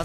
[0.00, 0.04] A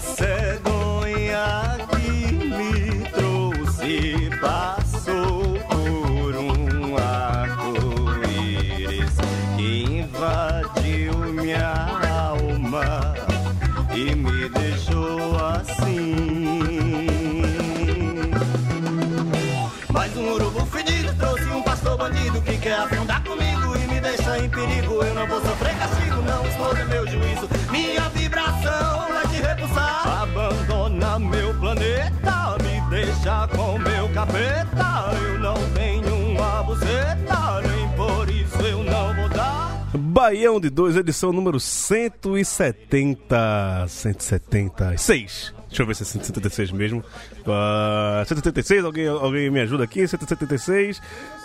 [40.16, 43.84] Baião de 2, edição número 170.
[43.86, 45.54] 176.
[45.68, 47.00] Deixa eu ver se é 176 mesmo.
[47.40, 50.06] Uh, 176, alguém, alguém me ajuda aqui?
[50.06, 51.00] 176.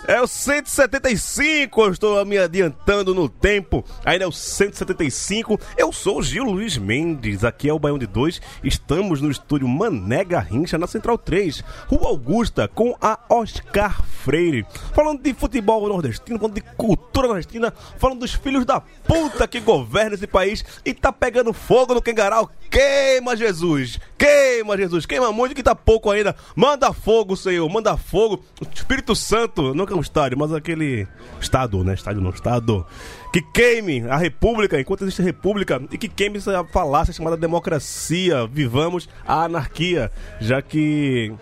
[0.06, 3.84] É o 175, eu estou me adiantando no tempo.
[4.04, 5.60] Ainda é o 175.
[5.76, 8.40] Eu sou o Gil Luiz Mendes, aqui é o Baião de 2.
[8.64, 14.66] Estamos no estúdio Mané Garrincha, na Central 3, Rua Augusta, com a Oscar Freire.
[14.94, 20.14] Falando de futebol nordestino, falando de cultura nordestina, falando dos filhos da puta que governam
[20.14, 22.50] esse país e tá pegando fogo no Kengarau.
[22.70, 24.00] Queima, Jesus!
[24.22, 25.04] Queima, Jesus!
[25.04, 26.36] Queima muito que tá pouco ainda.
[26.54, 28.44] Manda fogo, Senhor, manda fogo.
[28.72, 31.08] Espírito Santo, não que é um estádio, mas aquele
[31.40, 31.94] estado, né?
[31.94, 32.86] Estádio não, estado.
[33.32, 38.46] Que queime a república, enquanto existe república, e que queime essa falácia chamada democracia.
[38.46, 40.08] Vivamos a anarquia,
[40.40, 41.32] já que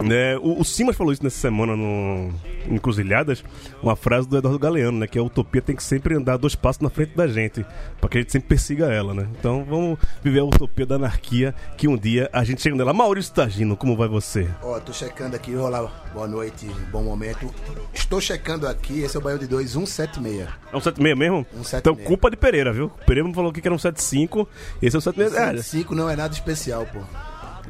[0.00, 2.32] né, o, o Simas falou isso nessa semana no
[2.68, 3.42] Encruzilhadas,
[3.82, 5.06] uma frase do Eduardo Galeano, né?
[5.06, 7.64] Que a utopia tem que sempre andar dois passos na frente da gente,
[8.00, 9.28] para que a gente sempre persiga ela, né?
[9.38, 12.92] Então vamos viver a utopia da anarquia, que um dia a gente chega nela.
[12.92, 14.48] Maurício Tagino, como vai você?
[14.62, 17.52] Ó, tô checando aqui, olá, boa noite, bom momento.
[17.92, 20.48] Estou checando aqui, esse é o Baião de 2, 176.
[20.72, 21.46] É um 76 mesmo?
[21.52, 21.80] 176.
[21.80, 22.90] Então culpa de Pereira, viu?
[23.06, 24.48] Pereira me falou aqui que era um 75,
[24.80, 25.66] esse é o 76.
[25.66, 27.00] 5 não é nada especial, pô.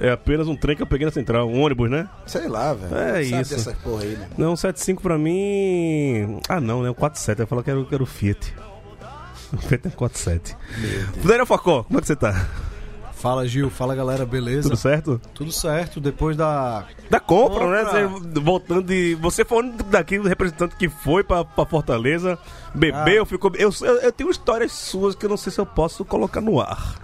[0.00, 2.08] É, apenas um trem que eu peguei na central, um ônibus, né?
[2.26, 2.94] Sei lá, velho.
[2.96, 3.54] É Sabe isso.
[3.56, 4.28] dessa porra aí, né?
[4.38, 6.40] Não, 75 pra mim.
[6.48, 6.90] Ah, não, né?
[6.90, 7.40] O 47.
[7.40, 8.54] Eu ia falar que era, o- que era o Fiat.
[9.52, 10.54] O Fiat é 47.
[11.24, 12.46] Daniel Facó, como é que você tá?
[13.14, 14.68] Fala Gil, fala galera, beleza?
[14.68, 15.20] Tudo certo?
[15.34, 16.84] Tudo certo, depois da.
[17.10, 17.82] Da compra, Compra.
[17.82, 18.06] né?
[18.06, 19.16] Você, voltando de.
[19.16, 22.38] Você foi um daqui do representante que foi pra, pra Fortaleza,
[22.72, 23.50] bebeu, ficou.
[23.56, 26.60] Eu, eu, eu tenho histórias suas que eu não sei se eu posso colocar no
[26.60, 26.94] ar.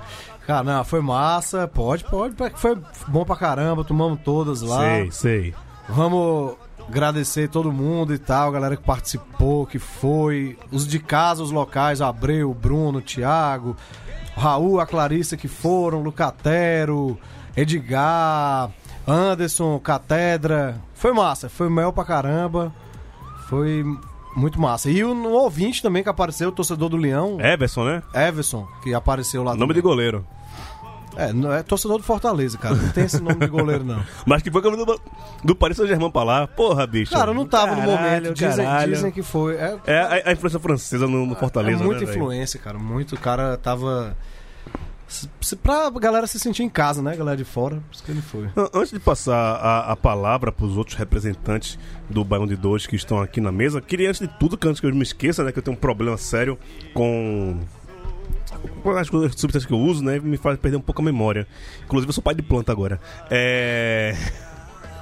[0.46, 2.78] Cara, não, foi massa, pode, pode, foi
[3.08, 4.80] bom pra caramba, tomamos todas lá.
[4.80, 5.54] Sei, sei.
[5.88, 6.56] Vamos
[6.86, 11.50] agradecer todo mundo e tal, a galera que participou, que foi, os de casa, os
[11.50, 13.74] locais, o Abreu, o Bruno, o Thiago,
[14.36, 17.18] o Raul, a Clarissa que foram, Lucatero,
[17.56, 18.70] Edgar,
[19.06, 20.80] Anderson, Catedra.
[20.94, 22.72] Foi massa, foi mel pra caramba.
[23.48, 23.84] Foi
[24.34, 24.90] muito massa.
[24.90, 28.02] E o um ouvinte também que apareceu, o torcedor do Leão, Everson, né?
[28.14, 29.82] Everson, que apareceu lá Nome de também.
[29.82, 30.26] goleiro.
[31.16, 32.74] É, não é torcedor do Fortaleza, cara.
[32.74, 34.02] Não tem esse nome de goleiro, não.
[34.26, 35.00] Mas que foi quando do,
[35.44, 36.46] do Paris Saint-Germain pra lá.
[36.46, 37.12] Porra, bicho.
[37.12, 38.34] Cara, eu não tava no Caralho, momento.
[38.34, 39.54] Dizem, dizem que foi.
[39.54, 42.78] É, É a, a influência francesa no, no Fortaleza, é muita né, influência, cara.
[42.78, 43.14] Muito.
[43.14, 44.16] O cara tava.
[45.62, 47.16] Pra galera se sentir em casa, né?
[47.16, 47.76] Galera de fora.
[47.76, 48.44] Por isso que ele foi.
[48.56, 52.86] An- Antes de passar a, a palavra para os outros representantes do Baião de Dois
[52.86, 55.42] que estão aqui na mesa, queria antes de tudo, que antes que eu me esqueça,
[55.44, 56.58] né, que eu tenho um problema sério
[56.92, 57.58] com
[58.98, 61.46] as substâncias que eu uso, né, me faz perder um pouco a memória.
[61.84, 63.00] Inclusive, eu sou pai de planta agora.
[63.30, 64.14] É...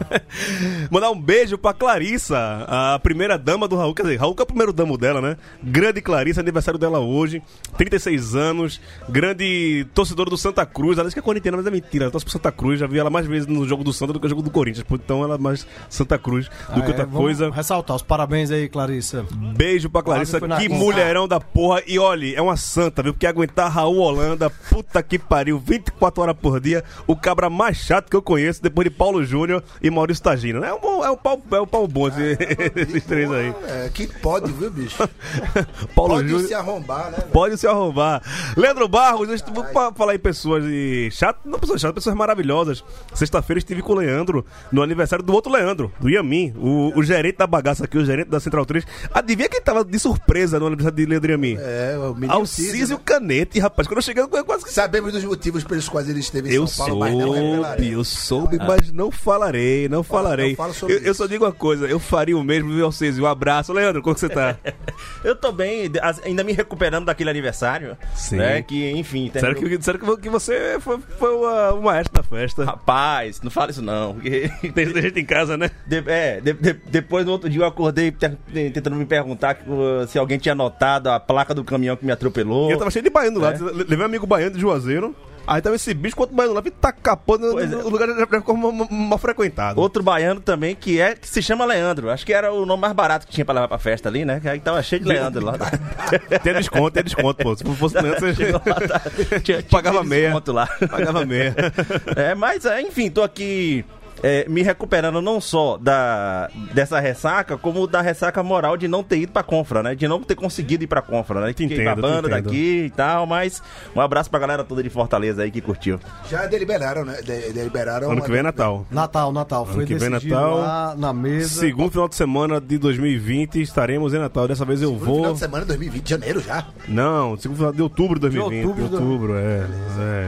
[0.91, 3.95] Mandar um beijo pra Clarissa, a primeira dama do Raul.
[3.95, 5.37] Quer dizer, Raul que é o primeiro damo dela, né?
[5.63, 7.43] Grande Clarissa, aniversário dela hoje.
[7.77, 10.99] 36 anos, grande torcedora do Santa Cruz.
[10.99, 12.05] Ela diz que é corintiana, mas é mentira.
[12.05, 12.81] Ela torce pro Santa Cruz.
[12.81, 14.85] Já vi ela mais vezes no jogo do Santa do que no jogo do Corinthians.
[14.91, 17.51] Então ela é mais Santa Cruz do Ah, que é, outra vamos coisa.
[17.51, 19.25] Ressaltar os parabéns aí, Clarissa.
[19.57, 21.83] Beijo pra Clarissa, que mulherão da porra.
[21.87, 23.13] E olhe, é uma santa, viu?
[23.13, 28.09] Porque aguentar Raul Holanda, puta que pariu, 24 horas por dia, o cabra mais chato
[28.11, 30.65] que eu conheço, depois de Paulo Júnior e Maurício Tagino.
[30.65, 32.37] É um, bom- é um pau, é um pau bom esse-
[32.77, 33.55] esses três aí.
[33.69, 34.97] É, que pode, viu, bicho?
[35.95, 36.49] Paulo Pode Júnior.
[36.49, 37.19] se arrombar, né?
[37.19, 37.31] velho?
[37.31, 38.23] Pode se arrombar.
[38.57, 42.85] Leandro Barros, eu pra falar em pessoas e chato, não pessoas chatas, pessoas maravilhosas.
[43.15, 47.39] Sexta-feira estive com o Leandro no aniversário do outro Leandro, do Yamin, o, o gerente
[47.39, 48.85] da bagaça aqui, o gerente da Central 3.
[49.13, 51.57] Adivinha quem tava de surpresa no aniversário de Leandro Yamin?
[51.59, 53.03] É, o menino Alcísio Císio, né?
[53.05, 53.87] Canete, rapaz.
[53.89, 56.67] Quando eu cheguei, eu quase que Sabemos dos motivos pelos quais ele esteve em eu
[56.67, 57.95] São Paulo, mas não soube, revelarei.
[57.95, 59.72] eu soube, mas não falarei,
[60.03, 60.51] falarei.
[60.51, 61.15] não fala sobre eu, eu isso.
[61.15, 63.25] só digo uma coisa, eu faria o mesmo, viu, Alcísio?
[63.25, 63.73] Um abraço.
[63.73, 64.57] Leandro, como que você tá?
[65.25, 65.91] Eu tô bem,
[66.25, 67.97] ainda me recuperando daquele aniversário.
[68.15, 68.37] Sim.
[68.37, 69.31] Né, que, enfim.
[69.33, 71.43] Sério terminou- que, sério que vo- que você foi, foi o
[71.77, 72.65] o maestro da festa?
[72.65, 74.15] Rapaz, não fala isso não.
[74.15, 75.71] porque- Tem gente em casa, né?
[75.87, 78.29] De- é, de- de- depois no outro dia eu acordei te-
[78.73, 82.69] tentando me perguntar uh, se alguém tinha notado a placa do caminhão que me atropelou.
[82.69, 83.53] E eu tava cheio de baiano lá.
[83.53, 83.59] É.
[83.59, 85.15] Le- Levei um amigo baiano de Juazeiro.
[85.47, 87.65] Aí tava esse bicho outro baiano lá, tá capando, é.
[87.77, 89.81] o lugar já ficou mal, frequentado.
[89.81, 92.11] Outro baiano também que é que se chama Leandro.
[92.11, 94.41] Acho que era o nome mais barato que tinha pra levar pra festa ali, né?
[94.41, 95.55] Que aí tava cheio de Leandro lá.
[96.43, 97.57] Tem desconto, tem desconto, pô.
[97.57, 99.01] Se fosse Leandro, você lá, tá-
[99.43, 100.33] tinha- tinha Pagava meia.
[100.49, 100.67] lá.
[100.91, 101.55] pagava meia.
[102.17, 103.85] É, mas é, enfim, tô aqui
[104.23, 109.19] é, me recuperando não só da, dessa ressaca, como da ressaca moral de não ter
[109.19, 109.95] ido pra Confra, né?
[109.95, 111.49] De não ter conseguido ir pra Confra, né?
[111.49, 113.63] Fiquei entendo, te babando daqui e tal, mas
[113.95, 115.99] um abraço pra galera toda de Fortaleza aí que curtiu.
[116.31, 117.21] Já deliberaram, né?
[117.23, 118.11] De- deliberaram.
[118.11, 118.87] Ano que vem é Natal.
[118.91, 119.67] Natal, Natal.
[119.67, 120.59] Foi que vem decidido Natal.
[120.59, 121.49] lá na mesa.
[121.61, 124.47] Segundo final de semana de 2020 estaremos em Natal.
[124.49, 125.33] Dessa vez eu final vou.
[125.33, 126.67] de semana de 2020, janeiro já.
[126.89, 128.61] Não, segundo final de outubro de 2020.
[128.61, 129.67] De outubro De de- outubro, é.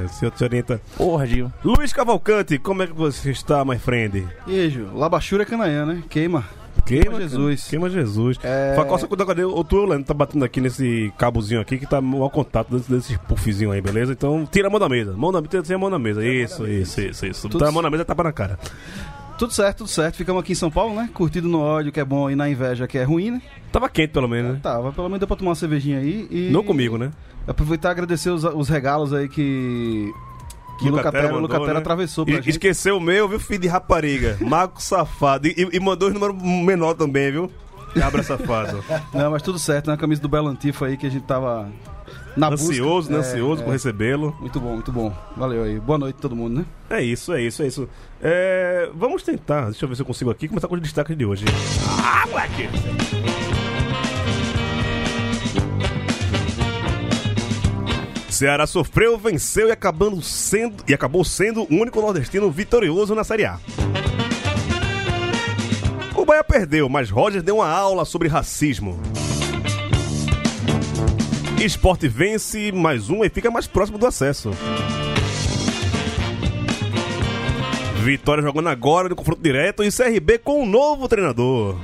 [0.05, 0.81] É, se te orienta.
[0.97, 1.53] Porra, Gil.
[1.65, 4.27] Luiz Cavalcante, como é que você está, my friend?
[4.47, 4.89] E Ju?
[4.95, 6.03] Labachura é Canaã, né?
[6.09, 6.45] Queima.
[6.85, 7.69] Queima Jesus.
[7.69, 8.39] Queima Jesus.
[8.43, 8.73] É.
[8.75, 9.45] Fala, qual a sua cuidado, cadê?
[9.45, 13.19] O tu, Leandro, tá batendo aqui nesse cabozinho aqui que tá mau contato desse, desse
[13.19, 14.13] puffzinho aí, beleza?
[14.13, 15.15] Então tira a mão da mesa.
[15.17, 16.25] Mão da mesa, tira a mão da mesa.
[16.27, 17.43] Isso, isso, isso, isso.
[17.43, 18.59] Tudo Botar a mão na mesa e tapa na cara.
[19.39, 20.17] Tudo certo, tudo certo.
[20.17, 21.09] Ficamos aqui em São Paulo, né?
[21.13, 23.43] Curtido no ódio, que é bom, e na inveja, que é ruim, né?
[23.73, 24.61] Tava quente, pelo menos, né?
[24.63, 26.51] Tava, pelo menos deu pra tomar uma cervejinha aí e...
[26.51, 27.11] Não comigo, né?
[27.47, 30.13] Aproveitar e agradecer os, os regalos aí que...
[30.79, 31.79] Que o Lucatera Lucatera, o Lucatera né?
[31.81, 32.51] atravessou pra E- gente.
[32.51, 34.37] Esqueceu o meu, viu, filho de rapariga?
[34.43, 35.47] Mago safado.
[35.47, 37.51] E, e mandou os números menor também, viu?
[37.95, 38.85] Cabra safado.
[39.15, 39.95] Não, mas tudo certo, né?
[39.95, 41.69] A camisa do Belo Antifa aí que a gente tava
[42.37, 43.19] na ansioso, né?
[43.19, 43.31] busca.
[43.31, 43.65] É, Ansioso é.
[43.65, 44.37] por recebê-lo.
[44.41, 45.15] Muito bom, muito bom.
[45.37, 45.79] Valeu aí.
[45.79, 46.65] Boa noite a todo mundo, né?
[46.91, 47.89] É isso, é isso, é isso.
[48.21, 51.25] É, vamos tentar, deixa eu ver se eu consigo aqui, começar com os destaques de
[51.25, 51.45] hoje.
[52.03, 52.69] Ah, moleque!
[58.35, 63.45] Ceará sofreu, venceu e, acabando sendo, e acabou sendo o único nordestino vitorioso na Série
[63.45, 63.61] A.
[66.17, 69.01] O Bahia perdeu, mas Roger deu uma aula sobre racismo.
[71.63, 74.51] Esporte vence mais um e fica mais próximo do acesso.
[78.03, 81.77] Vitória jogando agora no confronto direto e CRB com um novo treinador.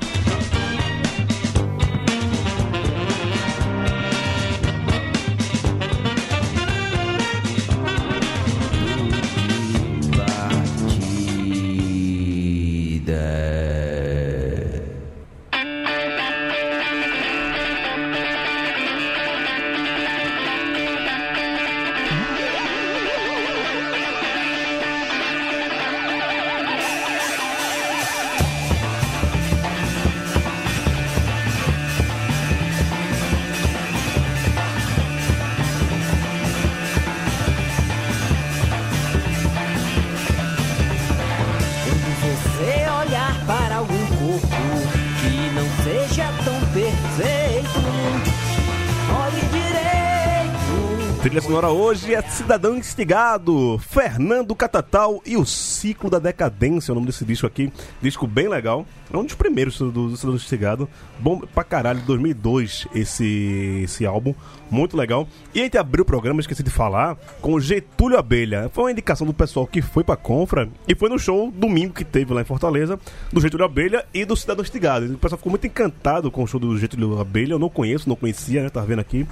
[51.61, 57.23] Sonora hoje é Cidadão Instigado, Fernando Catatal e o Ciclo da Decadência, o nome desse
[57.23, 57.71] disco aqui.
[58.01, 58.83] Disco bem legal.
[59.13, 60.89] É um dos primeiros do, Cidadão Instigado.
[61.19, 64.33] Bom pra caralho, 2002 esse, esse álbum.
[64.71, 65.27] Muito legal.
[65.53, 68.67] E a gente abriu o programa, esqueci de falar, com Getúlio Abelha.
[68.73, 72.05] Foi uma indicação do pessoal que foi pra Confra e foi no show domingo que
[72.05, 72.99] teve lá em Fortaleza,
[73.31, 75.13] do Getúlio Abelha e do Cidadão Instigado.
[75.13, 77.53] O pessoal ficou muito encantado com o show do Getúlio Abelha.
[77.53, 78.69] Eu não conheço, não conhecia, né?
[78.69, 79.27] Tava vendo aqui.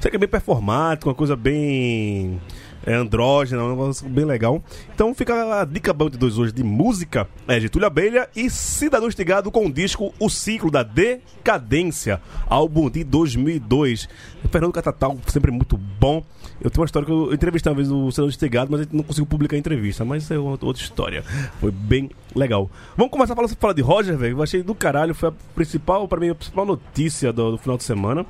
[0.00, 2.40] Sei que é bem performático, uma coisa bem
[2.86, 4.62] é, andrógena, um negócio bem legal.
[4.94, 9.50] Então fica a dica Band 2 hoje de música, é Getúlio Abelha e Cidadão Instigado
[9.50, 14.08] com o disco O Ciclo da Decadência, álbum de 2002.
[14.42, 16.24] O Fernando Catatal, sempre muito bom.
[16.62, 19.04] Eu tenho uma história que eu entrevistei uma vez o Cidadão Instigado, mas gente não
[19.04, 21.22] conseguiu publicar a entrevista, mas é outra história.
[21.60, 22.70] Foi bem legal.
[22.96, 24.38] Vamos começar falar, falar de Roger, velho.
[24.38, 27.76] Eu achei do caralho, foi a principal, para mim, a principal notícia do, do final
[27.76, 28.24] de semana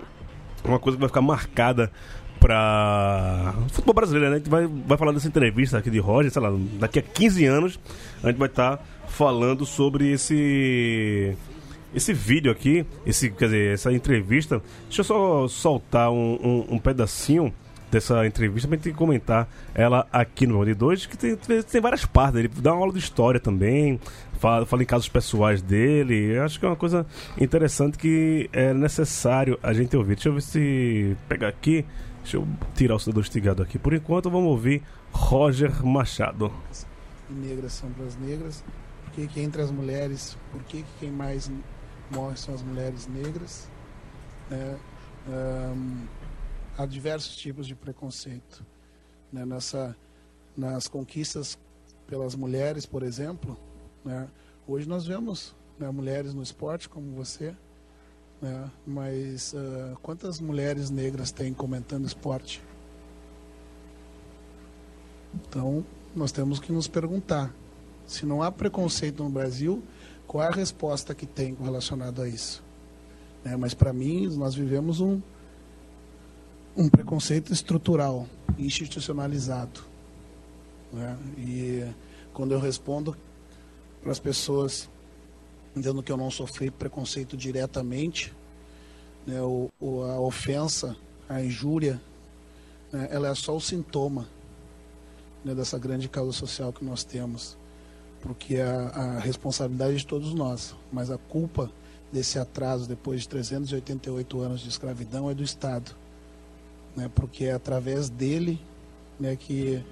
[0.65, 1.91] uma coisa que vai ficar marcada
[2.39, 4.37] para futebol brasileiro, né?
[4.37, 7.45] A gente vai, vai falar dessa entrevista aqui de Roger, sei lá, daqui a 15
[7.45, 7.81] anos
[8.23, 11.37] a gente vai estar falando sobre esse
[11.95, 14.63] esse vídeo aqui, esse, quer dizer, essa entrevista.
[14.85, 17.53] Deixa eu só soltar um, um, um pedacinho
[17.91, 22.39] dessa entrevista pra gente comentar ela aqui no Bande 2, que tem, tem várias partes.
[22.39, 24.01] Ele dá uma aula de história também,
[24.39, 26.37] fala, fala em casos pessoais dele.
[26.37, 27.07] Eu acho que é uma coisa
[27.39, 30.15] interessante que é necessário a gente ouvir.
[30.15, 31.85] Deixa eu ver se pegar aqui.
[32.23, 33.79] Deixa eu tirar o cidadão estigado aqui.
[33.79, 34.83] Por enquanto, vamos ouvir
[35.13, 36.53] Roger Machado.
[37.29, 38.65] negras são para as negras,
[39.05, 41.51] por que, que entre as mulheres, por que, que quem mais
[42.11, 43.69] morre são as mulheres negras.
[44.51, 44.77] né?
[45.29, 46.07] Ahn,
[46.81, 48.65] há diversos tipos de preconceito.
[49.33, 49.45] né?
[49.45, 49.95] Nessa,
[50.57, 51.59] nas conquistas
[52.07, 53.57] pelas mulheres, por exemplo,
[54.05, 54.29] né?
[54.67, 57.55] hoje nós vemos né, mulheres no esporte como você,
[58.41, 58.71] né?
[58.87, 62.63] mas ah, quantas mulheres negras tem comentando esporte?
[65.35, 65.85] Então,
[66.17, 67.55] nós temos que nos perguntar:
[68.07, 69.83] se não há preconceito no Brasil,
[70.27, 72.65] qual é a resposta que tem relacionado a isso?
[73.45, 75.21] Né, mas, para mim, nós vivemos um,
[76.81, 78.27] um preconceito estrutural,
[78.59, 79.81] institucionalizado.
[80.93, 81.17] né?
[81.39, 81.85] E
[82.33, 83.17] quando eu respondo
[84.03, 84.89] para as pessoas
[85.77, 88.33] dizendo que eu não sofri preconceito diretamente,
[89.27, 90.97] né, o, o- a ofensa,
[91.29, 92.01] a injúria,
[92.91, 94.27] né, ela é só o sintoma
[95.45, 97.57] né, dessa grande causa social que nós temos,
[98.21, 101.71] porque a, a responsabilidade é de todos nós, mas a culpa
[102.13, 105.95] desse atraso depois de 388 anos de escravidão é do Estado,
[106.97, 108.61] né, porque é através dele
[109.19, 109.83] né, que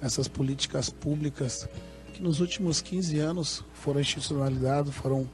[0.00, 1.68] essas políticas públicas
[2.12, 5.28] que nos últimos 15 anos foram institucionalizadas, foram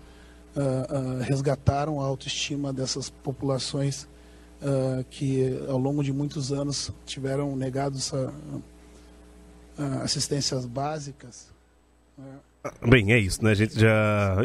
[0.56, 4.08] ah, ah, resgataram a autoestima dessas populações
[4.62, 8.32] ah, que ao longo de muitos anos tiveram negado essa,
[9.78, 11.48] ah, assistências básicas.
[12.16, 12.38] né?
[12.86, 13.52] Bem, é isso, né?
[13.52, 14.36] A gente já.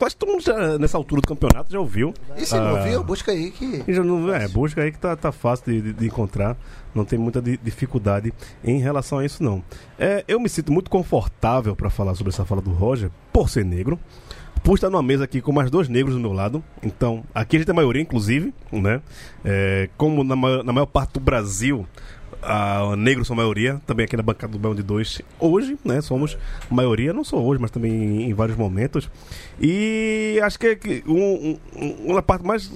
[0.00, 2.14] Acho que todo mundo já, nessa altura do campeonato já ouviu.
[2.36, 3.82] E se não Ah, ouviu, busca aí que.
[3.92, 6.56] Já não, é, busca aí que tá, tá fácil de, de- de encontrar.
[6.94, 9.60] Não tem muita di- dificuldade em relação a isso, não.
[9.98, 13.64] É, eu me sinto muito confortável para falar sobre essa fala do Roger, por ser
[13.64, 13.98] negro.
[14.62, 16.62] Por estar numa mesa aqui com mais dois negros do meu lado.
[16.82, 19.02] Então, aqui a gente é maioria, inclusive, né?
[19.44, 21.86] É, como na, maior- na maior parte do Brasil,
[22.46, 25.20] a negros são maioria, também aqui na bancada do Bão de Dois.
[25.38, 26.36] Hoje, né, somos
[26.70, 29.10] maioria, não só hoje, mas também em, vários momentos.
[29.60, 32.70] E acho que, é que um, um- uma parte mais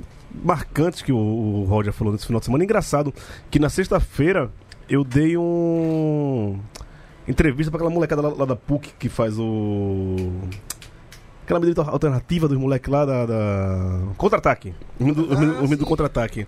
[0.44, 3.12] marcante que o, o Roger falou nesse final de semana, engraçado,
[3.50, 4.50] que na sexta-feira
[4.88, 6.58] eu dei um
[7.26, 10.30] entrevista para aquela molecada lá, lá da PUC que faz o
[11.44, 14.00] aquela medida alternativa dos moleques lá da, da...
[14.18, 16.46] contra-ataque, o menino do, do contra-ataque.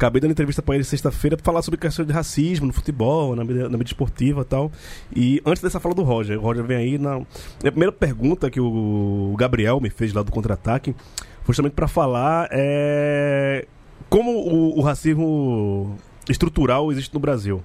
[0.00, 3.44] Acabei dando entrevista pra ele sexta-feira pra falar sobre questões de racismo no futebol, na
[3.44, 4.72] mídia, na mídia esportiva e tal.
[5.14, 7.16] E antes dessa fala do Roger, o Roger vem aí na.
[7.16, 10.96] A primeira pergunta que o Gabriel me fez lá do contra-ataque
[11.42, 13.66] foi justamente pra falar é,
[14.08, 15.98] como o, o racismo
[16.30, 17.62] estrutural existe no Brasil.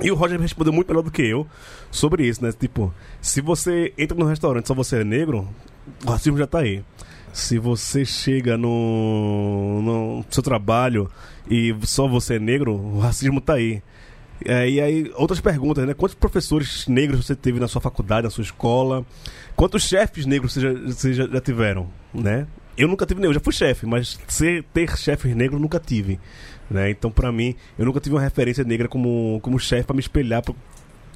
[0.00, 1.46] E o Roger respondeu muito melhor do que eu
[1.88, 2.50] sobre isso, né?
[2.50, 5.48] Tipo, se você entra no restaurante só você é negro,
[6.04, 6.82] o racismo já tá aí.
[7.32, 11.08] Se você chega no, no seu trabalho
[11.50, 13.82] e só você é negro, o racismo tá aí.
[14.44, 15.92] É, e aí, outras perguntas, né?
[15.92, 19.04] Quantos professores negros você teve na sua faculdade, na sua escola?
[19.56, 22.46] Quantos chefes negros vocês já, vocês já, já tiveram, né?
[22.78, 26.18] Eu nunca tive nenhum, já fui chefe, mas ser, ter chefes negros nunca tive.
[26.70, 26.90] Né?
[26.90, 30.42] Então, pra mim, eu nunca tive uma referência negra como, como chefe pra me espelhar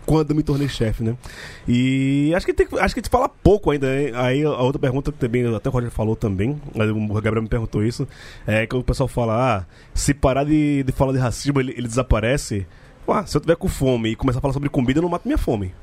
[0.06, 1.16] quando me tornei chefe, né?
[1.66, 3.86] E acho que tem, acho que gente fala pouco ainda.
[4.14, 7.84] Aí a outra pergunta que também, até o Roger falou também, o Gabriel me perguntou
[7.84, 8.06] isso,
[8.46, 11.88] é que o pessoal fala, ah, se parar de, de falar de racismo, ele, ele
[11.88, 12.66] desaparece.
[13.06, 15.26] Ah, se eu tiver com fome e começar a falar sobre comida, eu não mato
[15.26, 15.74] minha fome.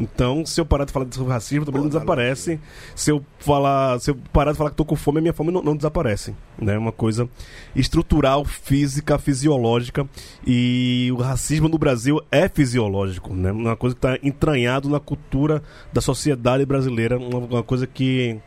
[0.00, 2.58] Então, se eu parar de falar sobre racismo, também não desaparece.
[2.96, 5.52] Se eu falar, se eu parar de falar que tô com fome, a minha fome
[5.52, 6.74] não, não desaparece, né?
[6.74, 7.28] É uma coisa
[7.76, 10.08] estrutural, física, fisiológica
[10.46, 13.52] e o racismo no Brasil é fisiológico, né?
[13.52, 18.40] Uma coisa que está entranhado na cultura da sociedade brasileira, uma, uma coisa que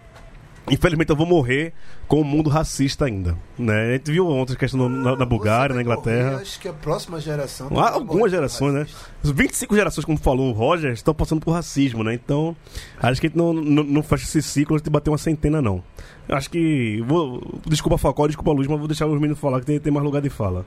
[0.72, 1.74] Infelizmente eu vou morrer
[2.08, 3.90] com o mundo racista ainda, né?
[3.90, 6.38] A gente viu ontem a questão na, na Bulgária, na Inglaterra.
[6.38, 7.68] Acho que a próxima geração.
[7.78, 8.88] Há algumas gerações, né?
[9.22, 12.14] As 25 gerações, como falou o Roger, estão passando por racismo, né?
[12.14, 12.56] Então,
[12.98, 15.84] acho que a gente não, não, não fecha esse ciclo de bater uma centena, não.
[16.30, 17.04] Acho que.
[17.08, 19.80] Vou, desculpa a Facol, desculpa a Luz, mas vou deixar os meninos falar que tem,
[19.80, 20.66] tem mais lugar de fala.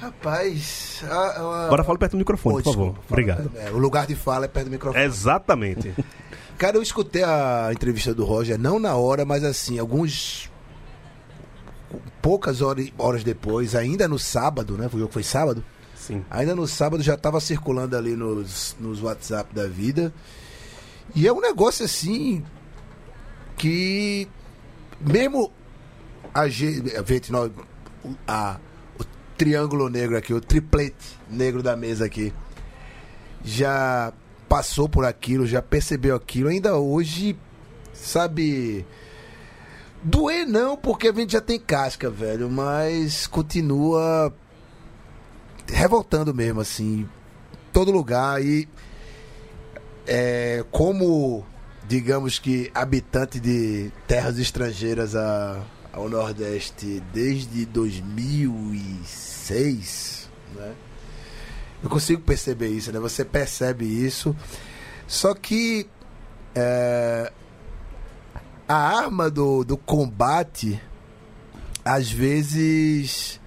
[0.00, 1.04] Rapaz.
[1.06, 2.86] a- a- Agora fala perto do microfone, Oi, por favor.
[2.94, 3.50] desculpa, fala Obrigado.
[3.56, 5.04] é, o lugar de fala é perto do microfone.
[5.04, 5.92] Exatamente.
[6.60, 10.50] Cara, eu escutei a entrevista do Roger, não na hora, mas assim, alguns.
[12.20, 14.86] Poucas horas, horas depois, ainda no sábado, né?
[14.86, 15.64] Foi foi sábado?
[15.96, 16.22] Sim.
[16.28, 20.12] Ainda no sábado já estava circulando ali nos, nos WhatsApp da vida.
[21.14, 22.44] E é um negócio assim
[23.56, 24.28] que
[25.00, 25.50] mesmo
[26.34, 26.92] a gente,
[28.28, 28.60] a,
[28.98, 32.34] o triângulo negro aqui, o triplete negro da mesa aqui,
[33.42, 34.12] já
[34.50, 37.36] passou por aquilo, já percebeu aquilo, ainda hoje,
[37.94, 38.84] sabe.
[40.02, 44.34] Doer não, porque a gente já tem casca, velho, mas continua
[45.68, 47.08] revoltando mesmo, assim,
[47.72, 48.68] todo lugar e
[50.06, 51.44] é, como
[51.86, 60.72] digamos que habitante de terras estrangeiras a- ao Nordeste desde 2006, né?
[61.82, 62.98] Eu consigo perceber isso, né?
[63.00, 64.36] Você percebe isso,
[65.06, 65.86] só que
[66.54, 67.32] é,
[68.68, 70.80] a arma do, do combate
[71.84, 73.40] às vezes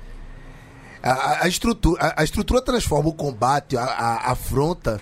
[1.03, 4.99] a, a- estrutura a, a estrutura transforma o combate a, a afronta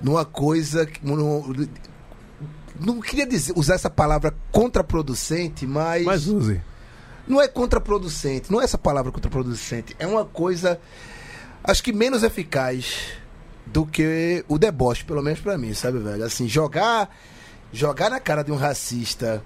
[0.00, 1.68] numa coisa que- num-
[2.80, 6.60] não queria dizer, usar essa palavra contraproducente mas Mas use.
[7.28, 10.80] não é contraproducente, não é essa palavra contraproducente, é uma coisa
[11.64, 13.12] acho que menos eficaz
[13.66, 16.22] do que o deboche, pelo menos pra mim, sabe, velho?
[16.24, 17.08] Assim, jogar
[17.72, 19.42] jogar na cara de um racista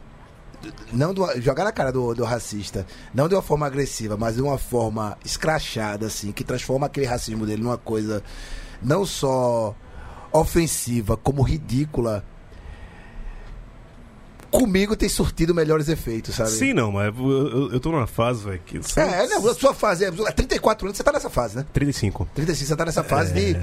[0.92, 2.84] não do- jogar na cara do, do racista,
[3.14, 7.46] não de uma forma agressiva, mas de uma forma escrachada, assim, que transforma aquele racismo
[7.46, 8.22] dele numa coisa
[8.82, 9.74] não só
[10.32, 12.24] ofensiva, como ridícula.
[14.50, 16.50] Comigo tem surtido melhores efeitos, sabe?
[16.50, 18.80] Sim, não, mas eu, eu, eu tô numa fase, velho, que.
[18.96, 21.66] É, não, a sua fase é 34 anos, você tá nessa fase, né?
[21.72, 22.26] 35.
[22.34, 23.56] 35, você tá nessa fase de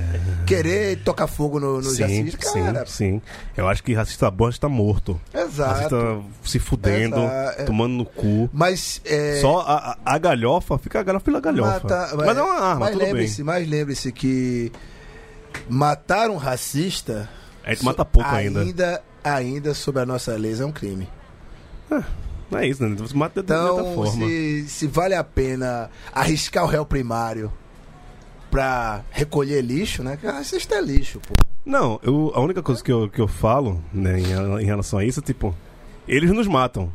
[0.46, 2.30] querer tocar fogo no, no sim.
[2.32, 3.22] Cara, sim, sim.
[3.58, 5.20] Eu acho que racista bom está morto.
[5.34, 5.72] Exato.
[5.72, 7.62] Racista se fudendo, Exato.
[7.62, 7.64] É.
[7.66, 8.48] tomando no cu.
[8.54, 9.02] mas.
[9.06, 11.72] É, Só a, a- galhofa, fica a galhofa pela galhofa.
[11.82, 13.08] mata- mas é uma arma, mas tudo bem.
[13.14, 14.72] lembre-se, Mas lembre-se que
[15.68, 17.28] matar um racista.
[17.64, 18.62] A gente mata pouco ainda.
[18.62, 19.04] Ainda,
[19.34, 21.08] ainda sob a nossa lei, é um crime.
[22.52, 22.96] Não é isso, né?
[23.00, 24.28] Você mata de Então, outra forma.
[24.28, 27.52] se, se vale a pena arriscar o réu primário
[28.52, 30.18] pra recolher lixo, né?
[30.20, 31.34] Que racista é lixo, pô.
[31.66, 35.04] Não, eu, a única coisa que eu, que eu falo né, em, em relação a
[35.06, 35.56] isso é tipo,
[36.08, 36.92] eles nos matam.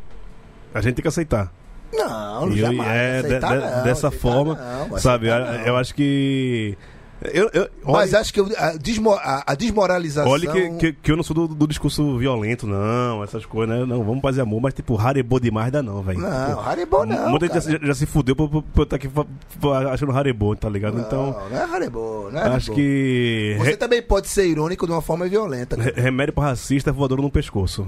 [0.72, 1.52] A gente tem que aceitar.
[1.92, 2.88] Não, não eu- jamais.
[2.88, 4.54] é, de- Aceitar de- não, dessa aceitar forma,
[4.88, 5.26] não, sabe?
[5.26, 6.78] Eu, eu acho que.
[7.22, 10.30] Eu, eu, Mas olha, acho que a, desmo- a- a desmoralização.
[10.30, 13.84] olha que, que, que eu não sou do, do discurso violento, não, essas coisas, né?
[13.84, 16.18] Não, vamos fazer amor, mas tipo, Haribo demais dá não, velho.
[16.18, 17.28] Não, Tipo, Haribo não.
[17.30, 19.26] Muita gente já, já se fudeu por eu estar aqui fa-
[19.60, 20.98] fa- achando Haribo, tá ligado?
[20.98, 22.74] então, Não, não é Haribo, não é acho Haribo.
[22.74, 23.56] que.
[23.58, 25.76] Você também pode ser irônico de uma forma violenta.
[25.80, 27.86] re- remédio pra racista é voador no pescoço.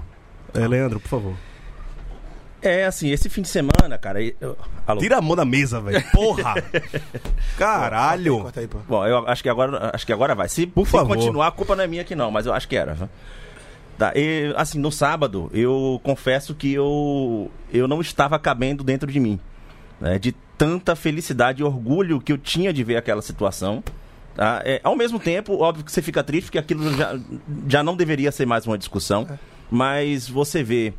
[0.53, 1.33] É, Leandro, por favor.
[2.63, 4.23] É assim, esse fim de semana, cara.
[4.23, 5.01] eu- Alô?
[5.01, 6.03] Tira a mão da mesa, velho.
[6.13, 6.55] Porra!
[7.59, 8.41] Caralho!
[8.43, 8.79] Corta aí, pô.
[8.89, 10.49] Bom, eu acho que agora, acho que agora vai.
[10.49, 11.17] Se, Por se favor.
[11.17, 12.97] continuar, a culpa não é minha aqui não, mas eu acho que era.
[13.99, 19.21] Tá, e, assim, no sábado, eu confesso que eu, eu não estava cabendo dentro de
[19.21, 19.39] mim.
[20.01, 23.83] né, de tanta felicidade e orgulho que eu tinha de ver aquela situação.
[24.35, 24.63] Tá?
[24.65, 27.19] É, ao mesmo tempo, óbvio que você fica triste, porque aquilo já,
[27.69, 29.27] já não deveria ser mais uma discussão.
[29.71, 30.93] Mas você vê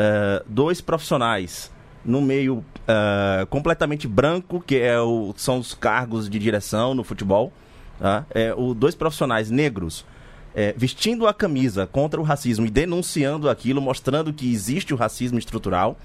[0.00, 1.70] eh, dois profissionais
[2.02, 7.52] no meio eh, completamente branco, que é o, são os cargos de direção no futebol.
[7.98, 8.24] Tá?
[8.34, 10.06] É, o, dois profissionais negros
[10.54, 15.38] é, vestindo a camisa contra o racismo e denunciando aquilo, mostrando que existe o racismo
[15.38, 15.98] estrutural.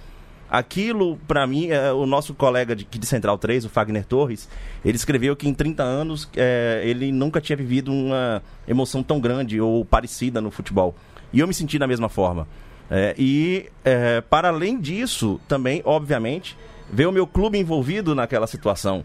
[0.49, 4.49] Aquilo, pra mim, é, o nosso colega de, de Central 3, o Fagner Torres,
[4.83, 9.61] ele escreveu que em 30 anos é, ele nunca tinha vivido uma emoção tão grande
[9.61, 10.93] ou parecida no futebol.
[11.31, 12.45] E eu me senti da mesma forma.
[12.89, 16.57] É, e, é, para além disso, também, obviamente,
[16.91, 19.03] ver o meu clube envolvido naquela situação.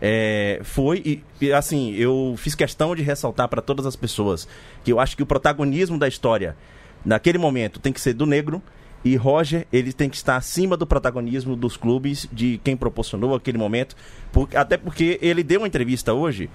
[0.00, 4.48] É, foi, e, assim, eu fiz questão de ressaltar para todas as pessoas
[4.82, 6.56] que eu acho que o protagonismo da história,
[7.04, 8.60] naquele momento, tem que ser do negro.
[9.04, 13.58] E Roger, ele tem que estar acima do protagonismo dos clubes, de quem proporcionou aquele
[13.58, 13.96] momento.
[14.32, 16.48] Por- até porque ele deu uma entrevista hoje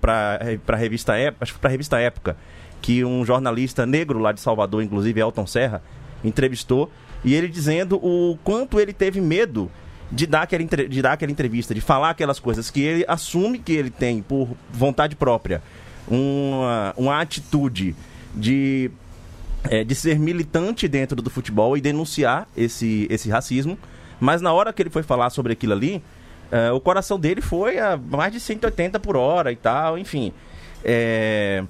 [0.00, 1.14] para a revista
[1.68, 2.36] revista Época,
[2.82, 5.82] que um jornalista negro lá de Salvador, inclusive Elton Serra,
[6.24, 6.90] entrevistou,
[7.24, 9.70] e ele dizendo o quanto ele teve medo
[10.10, 13.72] de dar, aquela, de dar aquela entrevista, de falar aquelas coisas que ele assume que
[13.72, 15.62] ele tem por vontade própria,
[16.08, 17.94] uma, uma atitude
[18.34, 18.90] de
[19.68, 23.78] é, de ser militante dentro do futebol e denunciar esse, esse racismo.
[24.18, 26.02] Mas na hora que ele foi falar sobre aquilo ali,
[26.50, 30.32] é, o coração dele foi a mais de 180 por hora e tal, enfim.
[30.84, 31.64] É,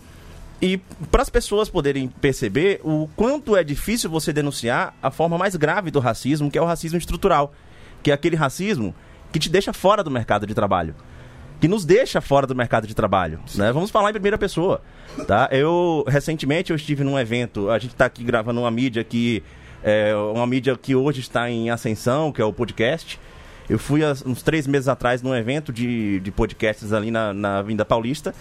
[0.62, 0.78] e
[1.10, 5.90] para as pessoas poderem perceber o quanto é difícil você denunciar a forma mais grave
[5.90, 7.54] do racismo, que é o racismo estrutural,
[8.02, 8.94] que é aquele racismo
[9.32, 10.94] que te deixa fora do mercado de trabalho.
[11.60, 13.38] Que nos deixa fora do mercado de trabalho.
[13.54, 13.70] Né?
[13.72, 14.80] Vamos falar em primeira pessoa.
[15.26, 15.48] Tá?
[15.52, 19.42] Eu, recentemente, eu estive num evento, a gente está aqui gravando uma mídia que
[19.82, 23.18] é uma mídia que hoje está em ascensão, que é o podcast.
[23.68, 27.62] Eu fui há uns três meses atrás num evento de, de podcasts ali na, na
[27.62, 28.34] Vinda Paulista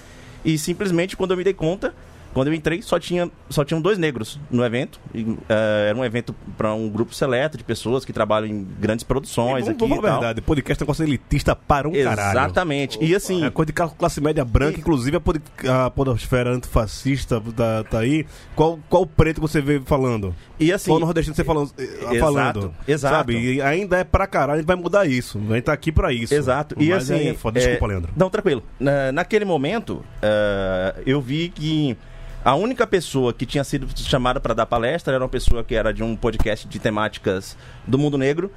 [0.43, 1.93] e simplesmente quando eu me dei conta,
[2.33, 4.99] quando eu entrei, só, tinha, só tinham dois negros no evento.
[5.13, 9.03] E, eh, era um evento para um grupo seleto de pessoas que trabalham em grandes
[9.03, 9.79] produções Vamos, aqui.
[9.79, 12.29] vamos e verdade, podcast é um negócio elitista para um caralho.
[12.39, 12.97] Exatamente.
[13.03, 17.83] E assim, É coisa de classe média branca, inclusive a, pod- a podosfera antifascista tá,
[17.83, 18.25] tá aí.
[18.55, 20.33] Qual, qual preto você vê falando?
[20.59, 21.71] e assim, qual nordestino você falando?
[21.77, 23.15] eh, Exato, falando exato.
[23.15, 23.37] Sabe?
[23.55, 25.39] E ainda é pra caralho, a gente vai mudar isso.
[25.49, 26.33] A gente tá aqui pra isso.
[26.33, 26.75] Exato.
[26.77, 27.13] E Mas assim.
[27.21, 27.59] aí é foda.
[27.59, 28.11] é, Desculpa, Leandro.
[28.15, 28.61] Não, tranquilo.
[28.79, 31.97] Na- naquele momento, eh, eu vi que
[32.43, 35.93] a única pessoa que tinha sido chamada para dar palestra era uma pessoa que era
[35.93, 38.51] de um podcast de temáticas do mundo negro.